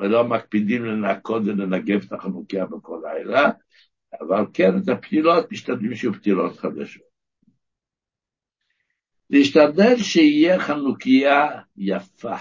[0.00, 3.50] ולא מקפידים לנקות ולנגב את החנוכיה בכל לילה,
[4.20, 7.09] אבל כן, את הפתילות משתדלים שיהיו פתילות חדשות.
[9.30, 12.36] להשתדל שיהיה חנוכיה יפה.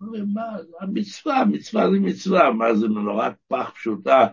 [0.00, 4.26] מה, המצווה, מצווה זה מצווה, מה זה מנורת פח פשוטה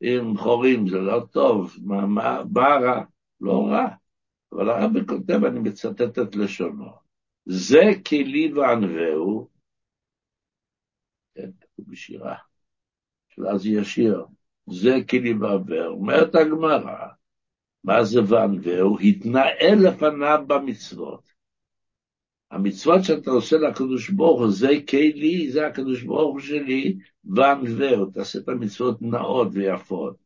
[0.00, 3.04] עם חורים, זה לא טוב, מה, מה, מה רע?
[3.40, 3.88] לא רע.
[4.52, 6.90] אבל הרבי כותב, אני מצטט את לשונו,
[7.46, 9.48] זה כלי וענווהו,
[11.34, 12.36] כן, בשירה,
[13.28, 14.24] שאז ישיר,
[14.70, 17.06] זה כלי ועבר, אומרת הגמרא,
[17.86, 18.98] מה זה וענווהו?
[18.98, 21.32] התנהל לפניו במצוות.
[22.50, 28.38] המצוות שאתה עושה לקדוש ברוך הוא, זה כלי, זה הקדוש ברוך הוא שלי, וענווהו, תעשה
[28.38, 30.16] את המצוות נאות ויפות.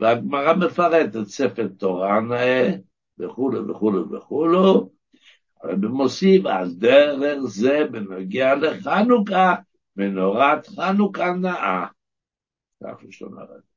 [0.00, 2.70] והגמרא מפרטת ספר תורה נאה,
[3.18, 4.90] וכולו וכולו וכולו,
[5.62, 9.54] הרב מוסיף, אז דרך זה בנוגע לחנוכה,
[9.96, 11.86] מנורת חנוכה נאה.
[12.84, 13.67] כך לשון הרב.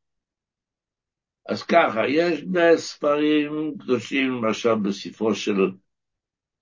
[1.52, 5.72] אז ככה, יש בספרים קדושים, למשל בספרו של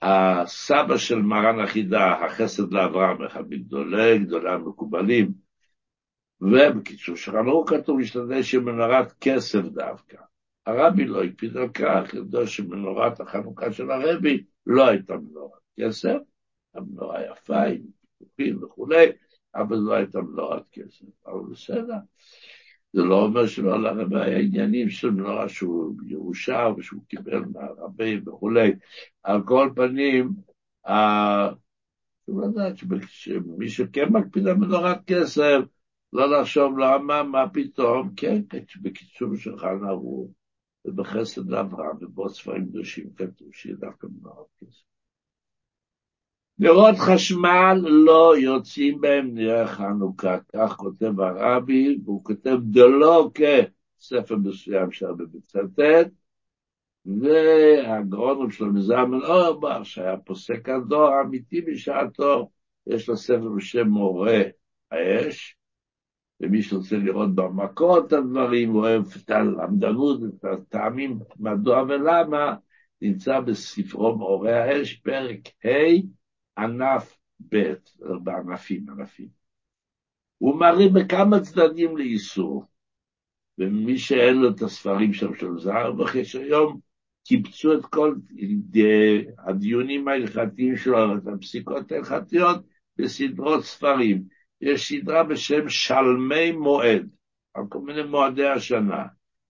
[0.02, 5.32] הסבא של מרן החידה, החסד לאברהם, אחד מגדולי גדולי המקובלים,
[6.42, 10.18] ובקיצור, שחנוך כתוב להשתדל שמנורת כסף דווקא.
[10.66, 16.18] הרבי לא הקפיד על כך, ידוע שמנורת החנוכה של הרבי לא הייתה מנורת כסף,
[16.76, 17.82] המנורה יפה, עם
[18.18, 19.06] פתוחים וכולי,
[19.56, 21.06] אבל לא הייתה מנורת כסף.
[21.26, 21.98] אבל בסדר,
[22.94, 28.72] זה לא אומר שלא לרבי היה עניינים של מנורה שהוא ירושה ושהוא קיבל מהרבי וכולי.
[29.24, 30.34] על כל פנים,
[32.26, 35.60] צריך לדעת שמי שכן מקפיד על מנורת כסף,
[36.14, 38.42] לא לחשוב למה, מה פתאום, כן,
[38.82, 40.34] בקיצור שלך נעבור,
[40.86, 44.84] ובחסד לאברהם, ובעוד ספרים קדושים כתוב שיהיה דווקא מנורת כסף.
[46.60, 54.92] נרות חשמל לא יוצאים בהם נראה חנוכה, כך כותב הרבי, והוא כותב דלו כספר מסוים
[54.92, 56.12] שהרבי מצטט,
[57.06, 62.50] והגאון שלו מזלמן אורבך, שהיה פוסק הדור האמיתי בשעתו,
[62.88, 64.42] יש לו ספר בשם מורה
[64.92, 65.56] האש,
[66.42, 72.56] ומי שרוצה לראות במקור את הדברים, אוהב את הלמדנות, את הטעמים, מדוע ולמה,
[73.02, 76.19] נמצא בספרו מורה האש, פרק ה'
[76.58, 77.18] ענף
[77.50, 77.74] ב',
[78.24, 79.28] בענפים, ענפים.
[80.38, 82.66] הוא מראה בכמה צדדים לאיסור,
[83.58, 86.80] ומי שאין לו את הספרים שם של זהר וחש היום,
[87.24, 88.16] קיבצו את כל
[89.48, 92.66] הדיונים ההלכתיים שלו, את הפסיקות ההלכתיות,
[92.98, 94.24] בסדרות ספרים.
[94.62, 97.10] יש סדרה בשם שלמי מועד,
[97.54, 99.06] על כל מיני מועדי השנה.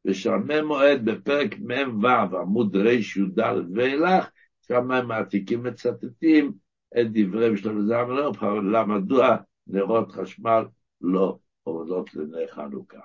[0.06, 3.40] ושלמי מועד בפרק מ"ו, עמוד רי"ד
[3.76, 4.30] ואילך,
[4.68, 6.52] שם הם מעתיקים מצטטים
[6.94, 8.32] את דברי שלמה זמנר,
[8.74, 10.66] למה מדוע נרות חשמל
[11.02, 13.00] לא עובדות לנר חנוכה.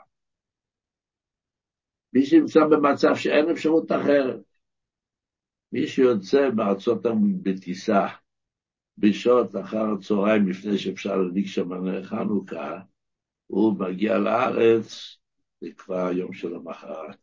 [2.13, 4.41] מי שנמצא במצב שאין אפשרות אחרת,
[5.73, 8.07] מי שיוצא בארצות הברית בטיסה
[8.99, 12.81] בשעות אחר הצהריים לפני שאפשר להדליק שם נר חנוכה,
[13.47, 15.17] הוא מגיע לארץ,
[15.61, 17.19] זה כבר היום של המחרת.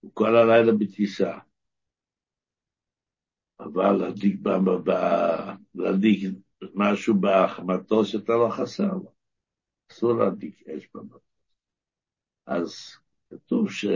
[0.00, 1.38] הוא כל הלילה בטיסה.
[3.64, 4.40] אבל להדליק,
[5.74, 6.30] להדליק
[6.74, 9.12] משהו במטוס שאתה לא חסר לו.
[9.90, 11.20] אסור להדליק אש במטוס.
[12.46, 12.96] אז
[13.30, 13.86] כתוב ש...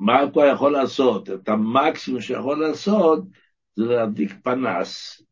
[0.00, 1.30] מה אתה יכול לעשות?
[1.30, 3.24] את המקסימום שיכול לעשות
[3.76, 5.22] זה להדליק פנס,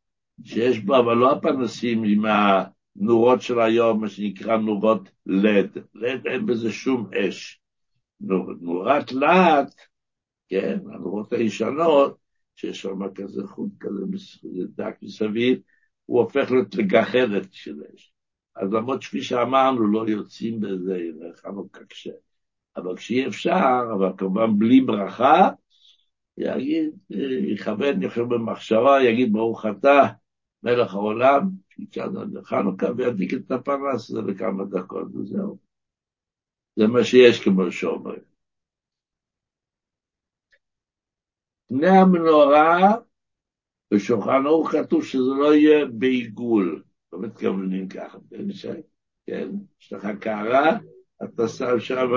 [0.45, 5.79] שיש בו, אבל לא הפנסים עם הנורות של היום, מה שנקרא נורות לד.
[5.95, 7.61] לד אין בזה שום אש.
[8.21, 9.75] נור, נורת להט,
[10.49, 12.19] כן, הנורות הישנות,
[12.57, 14.03] שיש שם כזה חוט כזה
[14.77, 15.59] דק מסביב,
[16.07, 18.13] הוא הופך להיות לגחלת של אש.
[18.57, 21.01] אז למרות שכפי שאמרנו, לא יוצאים בזה,
[21.43, 22.11] חנוכה קשה.
[22.77, 25.51] אבל כשיהיה אפשר, אבל כמובן בלי ברכה,
[26.39, 26.91] יגיד,
[27.55, 30.03] יכוון יכול במחשבה, יגיד ברוך אתה,
[30.63, 35.59] מלך העולם, שיקרנו לחנוכה, וידליק את הפרס הזה לכמה דקות, וזהו.
[36.77, 38.34] זה מה שיש כמו שאומרים.
[41.75, 42.95] לפני המנורה,
[43.95, 46.83] בשולחן ערוך כתוב שזה לא יהיה בעיגול.
[47.13, 48.19] לא מתכוונים ככה,
[49.27, 49.51] כן?
[49.81, 50.79] יש לך קערה,
[51.25, 52.09] אתה שם שם,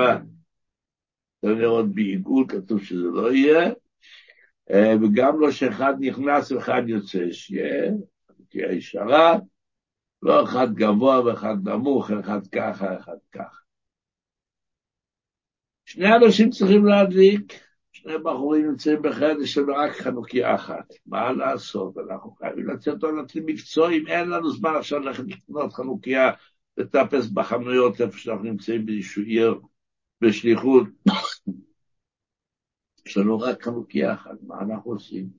[1.39, 3.72] אתה לראות בעיגול, כתוב שזה לא יהיה,
[4.72, 7.91] אה, וגם לא שאחד נכנס ואחד יוצא, שיהיה,
[8.49, 9.38] תהיה ישרה,
[10.22, 13.58] לא אחד גבוה ואחד נמוך, אחד ככה, אחד ככה.
[15.86, 17.66] שני אנשים צריכים להדליק,
[18.08, 20.93] שני בחורים נמצאים בחדר של רק חנוכיה אחת.
[21.05, 21.97] מה לעשות?
[21.97, 26.32] אנחנו חייבים לצאת עונתים מקצועיים, אין לנו זמן עכשיו ללכת לקנות חנוכיה,
[26.78, 29.60] לטפס בחנויות איפה שאנחנו נמצאים באיזשהו עיר
[30.22, 30.88] בשליחות.
[33.05, 35.30] יש לנו רק חנוכיה אחת, מה אנחנו עושים?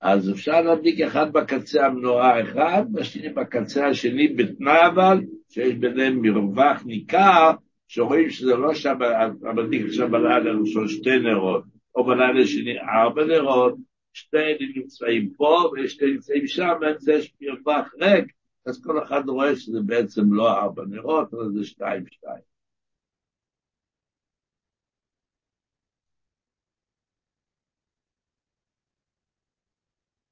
[0.00, 6.82] אז אפשר להדליק אחד בקצה המנורה אחד, והשני בקצה השני, בתנאי אבל שיש ביניהם מרווח
[6.84, 7.50] ניכר,
[7.88, 11.64] שרואים שזה לא שהמדליק עכשיו בלילה הראשון שתי נרות,
[11.94, 13.74] או בלילה שני ארבע נרות,
[14.12, 18.32] שתי נמצאים פה ושתי נמצאים שם, באמצע יש מרווח ריק,
[18.66, 22.54] אז כל אחד רואה שזה בעצם לא ארבע נרות, אלא זה שתיים שתיים.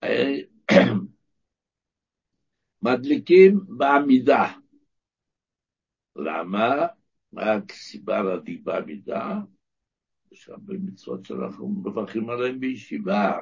[2.83, 4.53] מדליקים בעמידה.
[6.17, 6.87] למה?
[7.37, 9.41] רק סיבה להדליק בעמידה,
[10.33, 13.39] יש הרבה מצוות שאנחנו מברכים עליהן בישיבה,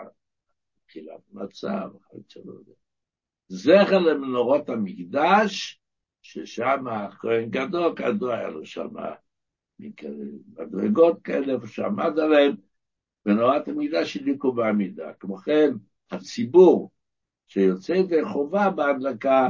[0.87, 1.89] תחילת מצב,
[3.49, 5.81] זכר למנורות המקדש,
[6.23, 8.89] ששם הכהן גדול, כדור היה לו שם
[10.59, 12.53] מדרגות כאלה, איפה שעמד עליהם,
[13.27, 15.13] מנורת המקדש הדליקו בעמידה.
[15.13, 15.71] כמו כן,
[16.11, 16.91] הציבור
[17.49, 19.49] שיוצא ידי חובה בהדלקה,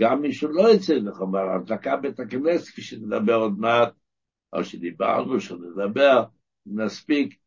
[0.00, 3.92] גם מי שלא יוצא ידי חובה, הדלקה בית הכנסת, כפי שנדבר עוד מעט,
[4.52, 6.24] או שדיברנו, שנדבר,
[6.66, 7.38] נספיק,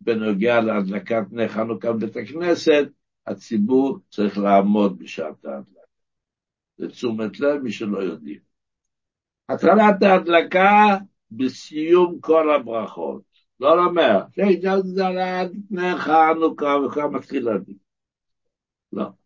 [0.00, 2.88] בנוגע להדלקת נר חנוכה בבית הכנסת,
[3.26, 5.80] הציבור צריך לעמוד בשעת ההדלקה.
[6.78, 8.40] לתשומת לב, מי שלא יודעים.
[9.48, 10.96] התחלת ההדלקה
[11.30, 13.22] בסיום כל הברכות.
[13.60, 17.76] לא לומר, שהתגלגלת נר חנוכה וכבר מתחיל להדליק.
[18.92, 19.21] לא.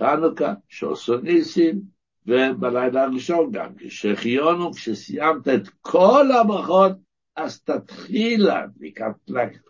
[0.00, 1.80] חנוכה, שעשו ניסים,
[2.26, 6.92] ובלילה הראשון גם, כשהחיונו, כשסיימת את כל הברכות,
[7.36, 9.00] אז תתחיל להדליק,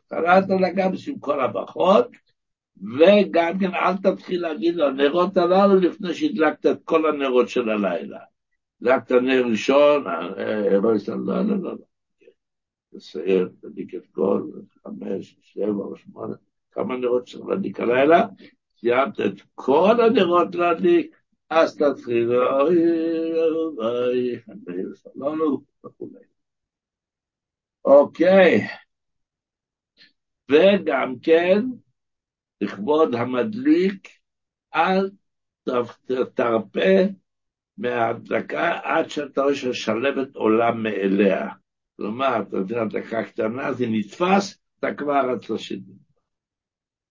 [0.09, 0.45] קראת
[0.77, 2.09] גם בשביל כל הברכות,
[2.77, 8.19] וגם כן אל תתחיל להגיד לנרות הללו לפני שהדלקת את כל הנרות של הלילה.
[8.83, 11.75] הדלקת נר ראשון, לא לא, לא, לא.
[12.95, 14.43] תסיים, תדליק את כל,
[14.83, 16.35] חמש, שבע שמונה,
[16.73, 18.27] כמה נרות צריך להדליק הלילה,
[18.81, 21.17] סיימת את כל הנרות להדליק,
[21.51, 22.77] אז תתחיל, אוי,
[23.79, 24.41] אוי,
[25.17, 26.21] אוי, וכולי.
[27.85, 28.69] אוקיי,
[30.51, 31.65] וגם כן,
[32.61, 34.09] לכבוד המדליק,
[34.75, 35.11] אל
[36.35, 37.01] תרפה
[37.79, 41.49] מההדלקה עד שאתה רואה שהשלבת עולה מאליה.
[41.97, 46.10] כלומר, אתה יודע, הדלקה קטנה, זה נתפס, אתה כבר רץ לשני.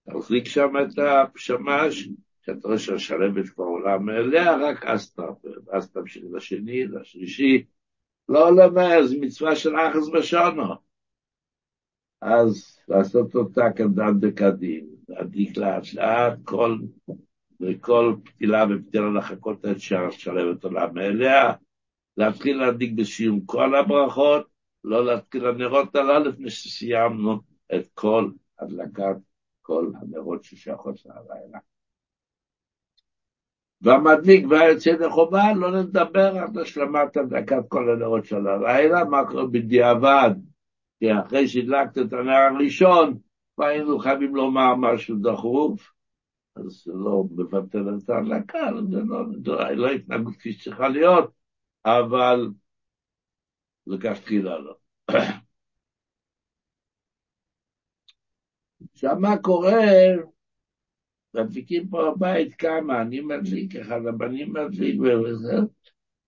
[0.10, 2.10] תחזיק שם את השמש,
[2.46, 7.64] שאתה רואה שהשלבת כבר עולה מאליה, רק אז תרפה, ואז תמשיך לשני, לשלישי.
[8.30, 10.74] לא לומר, זו מצווה של אחז בשונו.
[12.22, 16.78] אז לעשות אותה כדת דקדין, להדליק לאט לאט, כל,
[17.62, 21.54] וכל פתילה ופתילה לחכות את שהשלבת עולה מאליה,
[22.18, 24.48] להתחיל להדליק בסיום כל הברכות,
[24.84, 27.40] לא להתחיל הנרות הללו לפני שסיימנו
[27.76, 29.16] את כל הדלקת
[29.70, 31.60] כל הנרות ששייכות להלילה.
[33.82, 40.32] והמדליק והיוצא לחובה, לא נדבר עד השלמת הדלקת כל הנרות של הלילה, מה קורה בדיעבד,
[41.00, 43.18] כי אחרי שהדלקת את הנר הראשון,
[43.56, 45.92] כבר היינו חייבים לומר משהו דחוף,
[46.56, 51.32] אז זה לא מבטל את ההדלקה, זה לא, זה לא התנהגות כפי שצריכה להיות,
[51.86, 52.50] אבל
[53.88, 54.76] לכתחילה לא.
[59.00, 59.82] עכשיו, מה קורה?
[61.34, 65.54] מדליקים פה בבית כמה, אני מדליק, אחד הבנים מדליק וזה,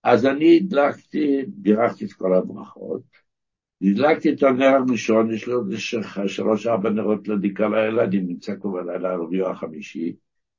[0.02, 3.02] אז אני הדלקתי, בירכתי את כל הברכות,
[3.82, 5.62] הדלקתי את הנר הראשון, יש לו
[6.26, 10.16] שלוש-ארבע נרות להדליק על הלילה, אני נמצא כבר בלילה הרביעי או החמישי,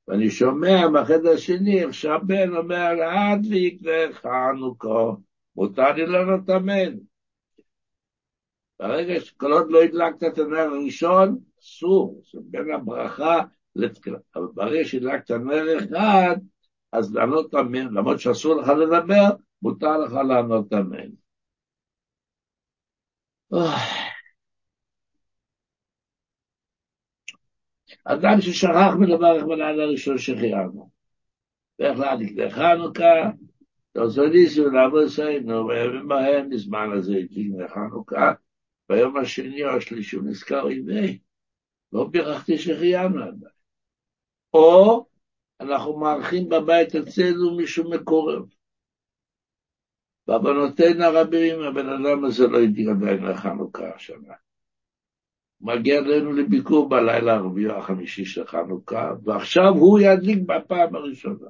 [0.08, 5.12] ואני שומע מהחדר השני איך שהבן אומר, להדליק לחנוכה,
[5.56, 6.94] מותר לי לא לטמן.
[8.78, 13.40] ברגע שכל עוד לא הדלקת את הנר הראשון, אסור, זה בין הברכה
[13.76, 14.18] לתקילה.
[14.36, 16.36] אבל ברגע שהדלקת נר אחד,
[16.92, 21.10] אז לענות אמן, למרות שאסור לך לדבר, מותר לך לענות אמן.
[28.04, 30.90] אדם ששכח מלברך בלילה הראשון שהחיינו.
[31.78, 33.30] ואיך להדליק דרך חנוכה,
[33.92, 38.32] תעשו ניסו לעבוד סיינו, וימים בהם בזמן הזה הדליק דרך חנוכה,
[38.88, 41.00] ביום השני או השלישי הוא נזכר, הנה,
[41.92, 43.54] לא בירכתי שהחיינו עדיין.
[44.54, 45.06] או
[45.60, 48.42] אנחנו מארחים בבית אצלנו מישהו מקורב.
[50.26, 54.34] בעוונותינו הרבים, הבן אדם הזה לא הדליק עדיין לחנוכה השנה.
[55.60, 61.48] מגיע אלינו לביקור בלילה הרביעי החמישי של חנוכה, ועכשיו הוא ידליק בפעם הראשונה.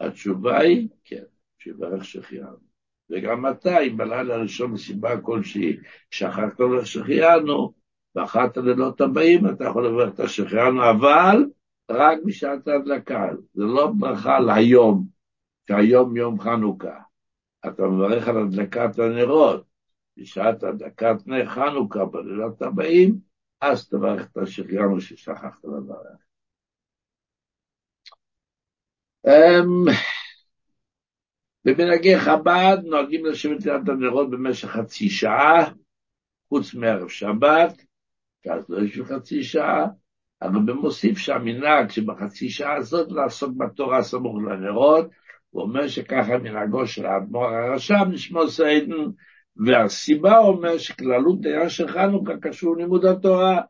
[0.00, 1.24] התשובה היא, כן,
[1.58, 2.66] שיברך שהחיינו.
[3.10, 5.76] וגם אתה, אם בלילה הראשון מסיבה כלשהי
[6.10, 7.72] שכחת לברך שהחיינו,
[8.16, 11.44] באחת הלילות הבאים אתה יכול לברך את השחיינו, אבל
[11.90, 13.28] רק בשעת ההדלקה.
[13.54, 15.06] זה לא ברכה להיום,
[15.68, 17.00] שהיום יום חנוכה.
[17.66, 19.64] אתה מברך על הדלקת הנרות,
[20.16, 23.18] בשעת הדקת נר חנוכה בלילות הבאים,
[23.60, 26.20] אז תברך את השחיינו ששכחת לברך.
[29.26, 29.84] אמ,
[31.64, 35.72] במנהגי חב"ד נוהגים לשבת ליד הנרות במשך חצי שעה,
[36.48, 37.85] חוץ מערב שבת,
[38.68, 39.86] לא יש חצי שעה,
[40.42, 45.10] אבל במוסיף שהמנהג שבחצי שעה הזאת לעסוק בתורה סמוך לנרות,
[45.50, 48.96] הוא אומר שככה מנהגו של האדמו"ר הרשם נשמור סיידן,
[49.56, 53.62] והסיבה אומר שכללות דיין של חנוכה קשור ללימוד התורה.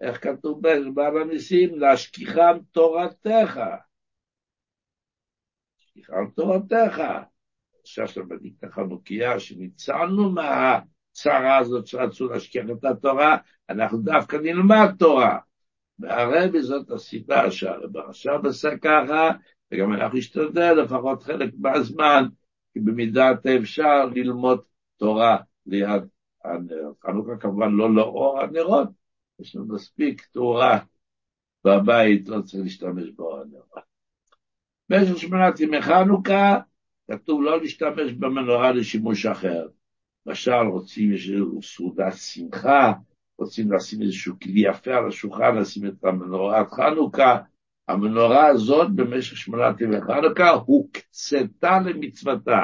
[0.00, 0.62] איך כתוב
[0.94, 1.78] בעל הניסים?
[1.78, 3.60] להשכיחם תורתך.
[5.78, 7.02] להשכיחם תורתך.
[7.84, 10.30] ששת בדיקת החנוכיה, שניצלנו
[11.26, 13.36] מהצרה הזאת שרצו להשכיח את התורה,
[13.70, 15.38] אנחנו דווקא נלמד תורה.
[15.98, 19.30] והרבי זאת הסיבה שהרבי עכשיו עשה ככה,
[19.72, 22.24] וגם אנחנו נשתדל לפחות חלק מהזמן,
[22.72, 24.60] כי במידת האפשר ללמוד
[24.96, 26.02] תורה ליד
[26.44, 26.90] הנר.
[27.02, 28.88] חנוכה כמובן לא לאור הנרות,
[29.40, 30.78] יש לנו מספיק תורה
[31.64, 33.88] בבית, לא צריך להשתמש באור הנרות.
[34.88, 36.58] במשך שמונת ימי חנוכה
[37.10, 39.66] כתוב לא להשתמש במנורה לשימוש אחר.
[40.28, 42.92] למשל, רוצים איזושהי סעודת שמחה,
[43.38, 47.38] רוצים לשים איזשהו כלי יפה על השולחן, לשים את המנורת חנוכה.
[47.88, 52.60] המנורה הזאת במשך שמונת ימי חנוכה הוקצתה למצוותה.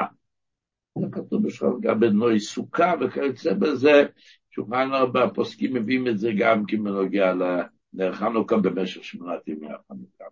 [0.99, 4.03] זה כתוב בשביל גם בנוי סוכה וכיוצא בזה,
[4.49, 10.25] שולחן הרבה הפוסקים מביאים את זה גם כמנוגע לנר חנוכה במשך שמונת ימי החנוכה.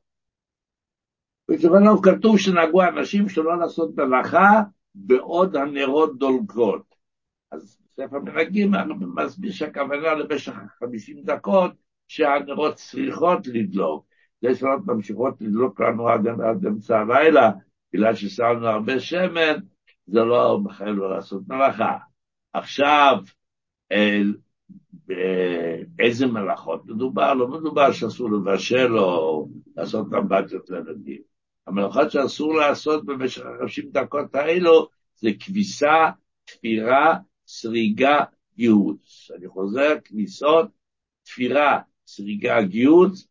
[1.50, 4.62] בזמנו כתוב שנהגו אנשים שלא לעשות מלאכה
[4.96, 6.94] בעוד הנרות דולקות.
[7.54, 8.72] אז בספר מנהגים
[9.16, 11.72] מסביר שהכוונה למשך 50 דקות
[12.08, 14.06] שהנרות צריכות לדלוק.
[14.42, 17.52] זה שנרות ממשיכות לדלוק לנו עד, עד אמצע הלילה,
[17.94, 19.56] בגלל ששמנו הרבה שמן,
[20.08, 21.98] זה לא מחייב לו לעשות מלאכה.
[22.54, 23.18] עכשיו,
[23.92, 24.34] אל,
[25.96, 27.34] באיזה מלאכות מדובר?
[27.34, 29.48] לא מדובר שאסור לבשל או
[29.78, 31.22] לעשות אמבטיות לילדים.
[31.68, 36.10] המלאכות שאסור לעשות במשך 50 דקות האלו זה כביסה,
[36.46, 37.18] תפירה,
[37.54, 38.24] סריגה,
[38.56, 39.32] גיהוץ.
[39.38, 40.68] אני חוזר, כניסות,
[41.24, 43.28] תפירה, סריגה, גיהוץ,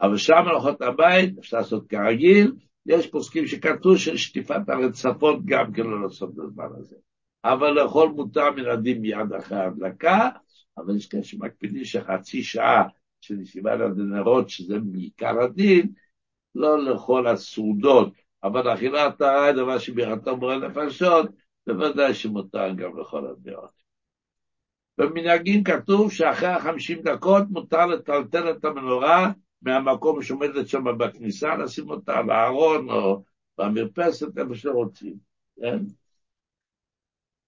[0.00, 2.52] אבל שם מלאכות הבית אפשר לעשות כרגיל,
[2.86, 6.96] יש פוסקים שכתבו ששטיפת הרצפות גם כן לא לעשות בזמן הזה.
[7.44, 10.28] אבל לאכול מותר מנדים מיד אחרי ההדלקה,
[10.78, 12.84] אבל יש כאלה שמקפידים שחצי שעה
[13.20, 15.92] של ישיבת הנרות, שזה מעיקר הדין,
[16.54, 18.12] לא לאכול הסעודות,
[18.44, 23.84] אבל אכילת הרע, דבר שבירתו מורה נפשות, בוודאי שמותר גם לכל הדעות.
[24.98, 32.18] במנהגים כתוב שאחרי החמישים דקות מותר לטלטל את המנורה מהמקום שעומדת שם בכניסה, לשים אותה
[32.18, 33.22] על הארון או
[33.58, 35.14] במרפסת, איפה שרוצים,
[35.56, 35.78] כן?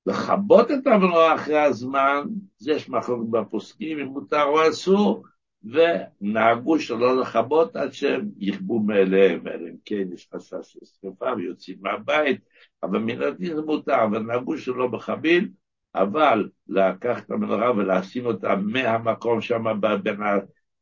[0.06, 2.24] לכבות את המנורה אחרי הזמן,
[2.58, 5.24] זה יש מחלוקת בפוסקים, אם מותר או אסור,
[5.72, 11.78] ונהגו שלא לכבות עד שהם יכבו מאליהם, אלא אם כן יש חשש של שרפה ויוצאים
[11.80, 12.40] מהבית,
[12.82, 15.50] אבל מן הדין מותר, אבל נהגו שלא מכבים,
[15.94, 19.64] אבל לקחת את המנורה ולשים אותה מהמקום שם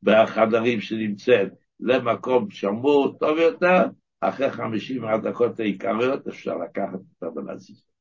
[0.02, 1.48] בחדרים שנמצאת
[1.80, 3.82] למקום שמור טוב יותר,
[4.20, 7.93] אחרי חמישים הדקות העיקריות אפשר לקחת אותה ולהזיז אותה.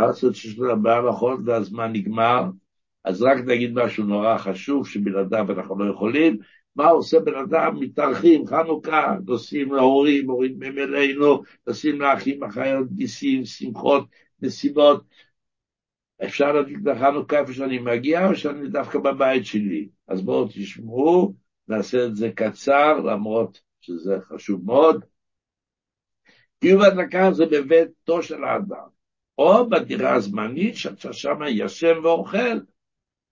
[0.00, 2.44] לעשות שיש לנו בהלכות והזמן נגמר,
[3.04, 6.38] אז רק נגיד משהו נורא חשוב שבלעדיו אנחנו לא יכולים.
[6.76, 7.80] מה עושה בן אדם?
[7.80, 14.06] מתארחים, חנוכה, נוסעים להורים, הורים אלינו, נוסעים לאחים, אחיות, גיסים, שמחות,
[14.42, 15.04] נסיבות.
[16.24, 19.88] אפשר להדליק את החנוכה איפה שאני מגיע, או שאני דווקא בבית שלי.
[20.08, 21.34] אז בואו תשמעו,
[21.68, 25.04] נעשה את זה קצר, למרות שזה חשוב מאוד.
[26.60, 28.95] קיום הדלקה זה בביתו של האדם,
[29.38, 32.58] או בדירה הזמנית, שאתה שם ישן ואוכל.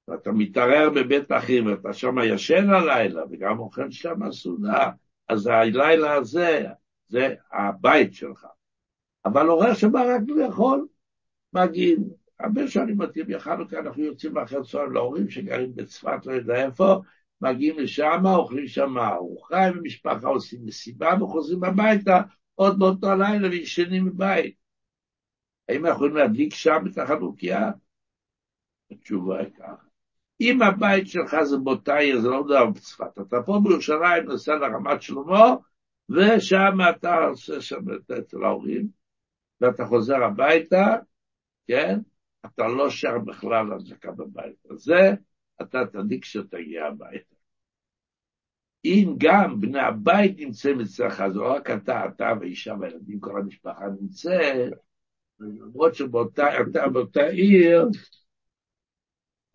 [0.09, 4.91] ואתה מתערער בבית אחים, ואתה שם ישן הלילה, וגם אוכל שם סעודה,
[5.29, 6.65] אז הלילה הזה,
[7.09, 8.47] זה הבית שלך.
[9.25, 10.87] אבל הורה שבא רק לאכול,
[11.53, 12.25] מגיעים.
[12.41, 17.01] הרבה שנים מתאים לחנוכה, אנחנו יוצאים אחרי צהריים להורים שגרים בצפת, לא יודע איפה,
[17.41, 22.21] מגיעים לשם, אוכלים שם ארוחה עם המשפחה, עושים מסיבה וחוזרים הביתה
[22.55, 24.64] עוד באותו לילה וישנים בבית.
[25.69, 27.71] האם אנחנו יכולים להדליק שם את החנוכיה?
[28.91, 29.87] התשובה היא ככה.
[30.41, 35.03] אם הבית שלך זה באותה עיר, זה לא מדבר בצפת, אתה פה בירושלים נוסע לרמת
[35.03, 35.55] שלמה,
[36.09, 37.81] ושם אתה עושה שם
[38.19, 38.89] אצל ההורים,
[39.61, 40.97] ואתה חוזר הביתה,
[41.67, 41.99] כן?
[42.47, 45.15] אתה לא שר בכלל הדלקה בבית הזה,
[45.63, 47.35] אתה תדליק כשתגיע הביתה.
[48.85, 53.85] אם גם בני הבית נמצאים אצלך, זה לא רק אתה, אתה ואישה והילדים, כל המשפחה
[54.01, 54.73] נמצאת,
[55.41, 57.89] למרות שבאותה אתה באותה עיר,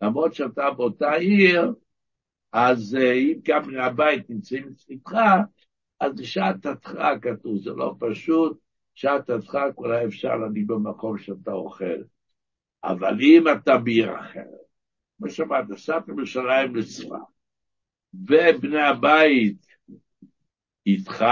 [0.02, 1.72] למרות שאתה באותה עיר,
[2.52, 5.16] אז אה, אם גם בני הבית נמצאים אצלך,
[6.00, 8.58] אז בשעת הדחק כתוב, זה לא פשוט,
[8.94, 12.02] שעת הדחק אולי אפשר להביא במקום שאתה אוכל.
[12.84, 14.44] אבל אם אתה בעיר אחרת,
[15.18, 17.16] כמו שאמרת, נסעת מירושלים לצפת,
[18.14, 19.66] ובני הבית
[20.86, 21.24] איתך,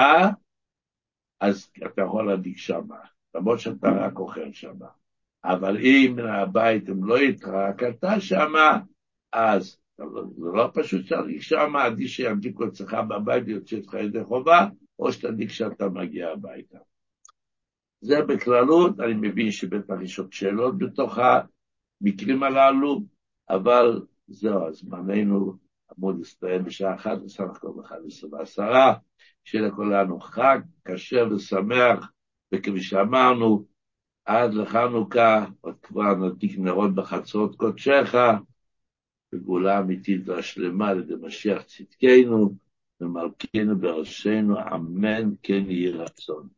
[1.41, 2.99] אז אתה יכול להדליק שמה,
[3.39, 4.87] למרות שאתה רק אוכל שמה.
[5.45, 8.79] אבל אם הבית הם לא איתך, רק אתה שמה,
[9.33, 9.79] אז
[10.37, 14.67] זה לא פשוט להדליק שמה, עדיף שידליקו אצלך בבית ויוצא איתך ידי חובה,
[14.99, 16.79] או שתדליק כשאתה מגיע הביתה.
[18.01, 23.01] זה בכללות, אני מבין שבטח יש עוד שאלות בתוך המקרים הללו,
[23.51, 25.57] אבל זהו, זמננו
[25.99, 28.95] אמור להסתיים בשעה אחת, בסך הכל ב-11 ועשרה,
[29.45, 32.13] שיהיה לכולנו חג קשה ושמח,
[32.55, 33.65] וכפי שאמרנו,
[34.25, 38.15] עד לחנוכה, עוד כבר נדליק נרות בחצרות קודשך,
[39.33, 42.55] בגאולה אמיתית והשלמה על ידי משיח צדקנו,
[43.01, 46.58] ומלכנו בראשנו, אמן כן יהי רצון.